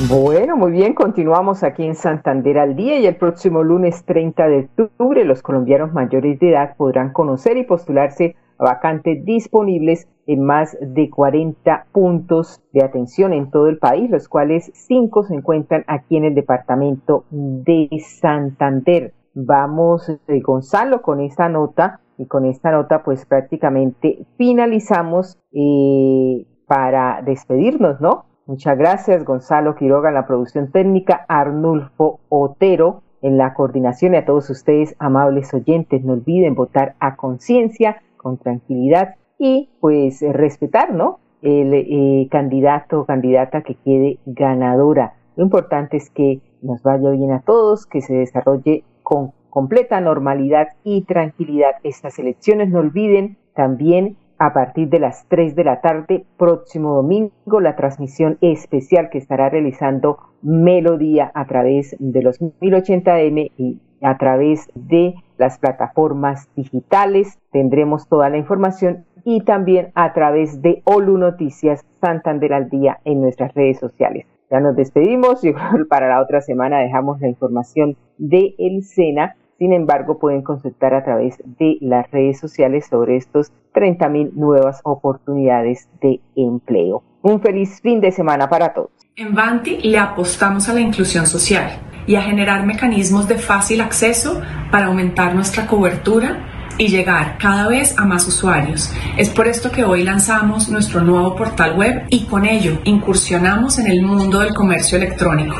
Bueno, 0.08 0.56
muy 0.56 0.70
bien, 0.70 0.94
continuamos 0.94 1.64
aquí 1.64 1.84
en 1.84 1.96
Santander 1.96 2.60
al 2.60 2.76
día 2.76 3.00
y 3.00 3.06
el 3.06 3.16
próximo 3.16 3.64
lunes 3.64 4.04
30 4.04 4.46
de 4.46 4.68
octubre 4.78 5.24
los 5.24 5.42
colombianos 5.42 5.92
mayores 5.92 6.38
de 6.38 6.50
edad 6.50 6.76
podrán 6.76 7.12
conocer 7.12 7.56
y 7.56 7.64
postularse 7.64 8.36
vacantes 8.60 9.24
disponibles 9.24 10.08
en 10.26 10.44
más 10.44 10.76
de 10.80 11.10
40 11.10 11.86
puntos 11.92 12.62
de 12.72 12.84
atención 12.84 13.32
en 13.32 13.50
todo 13.50 13.66
el 13.66 13.78
país, 13.78 14.10
los 14.10 14.28
cuales 14.28 14.70
cinco 14.74 15.24
se 15.24 15.34
encuentran 15.34 15.84
aquí 15.86 16.16
en 16.16 16.24
el 16.24 16.34
departamento 16.34 17.24
de 17.30 17.88
Santander. 18.20 19.12
Vamos, 19.34 20.08
eh, 20.08 20.40
Gonzalo, 20.40 21.02
con 21.02 21.20
esta 21.20 21.48
nota 21.48 22.00
y 22.18 22.26
con 22.26 22.44
esta 22.44 22.70
nota 22.70 23.02
pues 23.02 23.24
prácticamente 23.24 24.26
finalizamos 24.36 25.38
eh, 25.52 26.46
para 26.66 27.22
despedirnos, 27.22 28.00
¿no? 28.00 28.26
Muchas 28.46 28.76
gracias, 28.76 29.24
Gonzalo 29.24 29.74
Quiroga 29.76 30.08
en 30.08 30.16
la 30.16 30.26
producción 30.26 30.70
técnica, 30.70 31.24
Arnulfo 31.28 32.20
Otero 32.28 33.02
en 33.22 33.36
la 33.36 33.54
coordinación 33.54 34.14
y 34.14 34.18
a 34.18 34.24
todos 34.24 34.50
ustedes, 34.50 34.94
amables 34.98 35.52
oyentes, 35.54 36.04
no 36.04 36.14
olviden 36.14 36.54
votar 36.54 36.94
a 37.00 37.16
conciencia 37.16 38.02
con 38.20 38.36
tranquilidad 38.36 39.14
y 39.38 39.70
pues 39.80 40.20
eh, 40.22 40.32
respetar, 40.32 40.92
¿no? 40.92 41.20
El 41.40 41.72
eh, 41.72 42.28
candidato 42.30 43.00
o 43.00 43.06
candidata 43.06 43.62
que 43.62 43.76
quede 43.76 44.18
ganadora. 44.26 45.14
Lo 45.36 45.44
importante 45.44 45.96
es 45.96 46.10
que 46.10 46.40
nos 46.60 46.82
vaya 46.82 47.10
bien 47.10 47.32
a 47.32 47.40
todos, 47.40 47.86
que 47.86 48.02
se 48.02 48.14
desarrolle 48.14 48.84
con 49.02 49.32
completa 49.48 50.00
normalidad 50.00 50.68
y 50.84 51.02
tranquilidad 51.02 51.76
estas 51.82 52.18
elecciones. 52.18 52.68
No 52.68 52.80
olviden 52.80 53.38
también 53.54 54.16
a 54.38 54.52
partir 54.52 54.88
de 54.88 55.00
las 55.00 55.26
3 55.28 55.54
de 55.54 55.64
la 55.64 55.80
tarde, 55.80 56.24
próximo 56.36 56.94
domingo, 56.94 57.60
la 57.60 57.76
transmisión 57.76 58.38
especial 58.40 59.10
que 59.10 59.18
estará 59.18 59.48
realizando 59.48 60.18
Melodía 60.42 61.30
a 61.34 61.46
través 61.46 61.94
de 61.98 62.22
los 62.22 62.40
1080M 62.40 63.52
y 63.56 63.80
a 64.02 64.18
través 64.18 64.70
de 64.74 65.14
las 65.38 65.58
plataformas 65.58 66.48
digitales. 66.54 67.38
Tendremos 67.52 68.08
toda 68.08 68.28
la 68.28 68.36
información 68.36 69.04
y 69.24 69.42
también 69.42 69.92
a 69.94 70.12
través 70.12 70.62
de 70.62 70.82
Olu 70.84 71.18
Noticias 71.18 71.84
Santander 72.00 72.52
al 72.52 72.70
Día 72.70 73.00
en 73.04 73.20
nuestras 73.20 73.54
redes 73.54 73.78
sociales. 73.78 74.26
Ya 74.50 74.60
nos 74.60 74.74
despedimos 74.74 75.44
y 75.44 75.52
para 75.88 76.08
la 76.08 76.20
otra 76.20 76.40
semana 76.40 76.80
dejamos 76.80 77.20
la 77.20 77.28
información 77.28 77.96
de 78.18 78.54
El 78.58 78.82
Sena. 78.82 79.36
Sin 79.58 79.72
embargo, 79.72 80.18
pueden 80.18 80.42
consultar 80.42 80.94
a 80.94 81.04
través 81.04 81.36
de 81.58 81.76
las 81.80 82.10
redes 82.10 82.40
sociales 82.40 82.86
sobre 82.86 83.16
estos 83.16 83.52
30.000 83.74 84.32
nuevas 84.32 84.80
oportunidades 84.84 85.88
de 86.00 86.20
empleo. 86.34 87.02
Un 87.22 87.40
feliz 87.40 87.80
fin 87.82 88.00
de 88.00 88.10
semana 88.10 88.48
para 88.48 88.72
todos. 88.72 88.90
En 89.14 89.34
Banti 89.34 89.78
le 89.82 89.98
apostamos 89.98 90.68
a 90.68 90.72
la 90.72 90.80
inclusión 90.80 91.26
social 91.26 91.70
y 92.06 92.14
a 92.14 92.22
generar 92.22 92.64
mecanismos 92.64 93.28
de 93.28 93.36
fácil 93.36 93.82
acceso 93.82 94.40
para 94.70 94.86
aumentar 94.86 95.34
nuestra 95.34 95.66
cobertura 95.66 96.46
y 96.78 96.88
llegar 96.88 97.36
cada 97.36 97.68
vez 97.68 97.98
a 97.98 98.06
más 98.06 98.26
usuarios. 98.26 98.90
Es 99.18 99.28
por 99.28 99.46
esto 99.46 99.70
que 99.70 99.84
hoy 99.84 100.02
lanzamos 100.02 100.70
nuestro 100.70 101.02
nuevo 101.02 101.36
portal 101.36 101.76
web 101.76 102.06
y 102.08 102.24
con 102.24 102.46
ello 102.46 102.78
incursionamos 102.84 103.78
en 103.78 103.88
el 103.88 104.00
mundo 104.00 104.40
del 104.40 104.54
comercio 104.54 104.96
electrónico. 104.96 105.56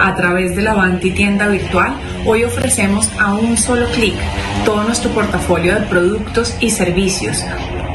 A 0.00 0.16
través 0.16 0.56
de 0.56 0.62
la 0.62 0.72
Avanti 0.72 1.12
tienda 1.12 1.46
virtual, 1.46 1.94
hoy 2.26 2.42
ofrecemos 2.42 3.08
a 3.20 3.34
un 3.34 3.56
solo 3.56 3.86
clic 3.94 4.16
todo 4.64 4.82
nuestro 4.82 5.12
portafolio 5.12 5.78
de 5.78 5.86
productos 5.86 6.56
y 6.60 6.70
servicios 6.70 7.44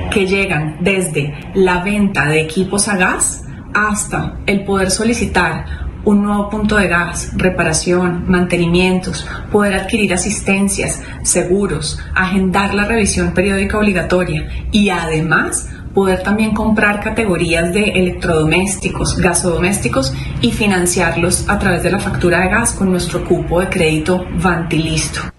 que 0.10 0.28
llegan 0.28 0.78
desde 0.82 1.34
la 1.54 1.84
venta 1.84 2.26
de 2.26 2.42
equipos 2.42 2.88
a 2.88 2.98
gas 2.98 3.44
hasta 3.74 4.40
el 4.46 4.64
poder 4.64 4.92
solicitar 4.92 5.90
un 6.06 6.24
nuevo 6.24 6.50
punto 6.50 6.78
de 6.78 6.88
gas, 6.88 7.32
reparación, 7.36 8.24
mantenimientos, 8.28 9.28
poder 9.52 9.76
adquirir 9.76 10.14
asistencias, 10.14 11.02
seguros, 11.24 12.00
agendar 12.16 12.74
la 12.74 12.86
revisión 12.86 13.34
periódica 13.34 13.78
obligatoria 13.78 14.48
y 14.72 14.90
además 14.90 15.70
poder 15.94 16.24
también 16.24 16.54
comprar 16.54 17.02
categorías 17.02 17.74
de 17.74 17.90
electrodomésticos, 17.90 19.18
gasodomésticos 19.18 20.14
y 20.42 20.52
financiarlos 20.52 21.50
a 21.50 21.60
través 21.60 21.84
de 21.84 21.92
la 21.92 22.00
factura 22.00 22.42
de 22.42 22.50
gas 22.50 22.74
con 22.74 22.92
nuestro 22.92 23.26
cupo 23.26 23.60
de 23.60 23.70
crédito 23.70 24.26
Vantilisto. 24.42 25.39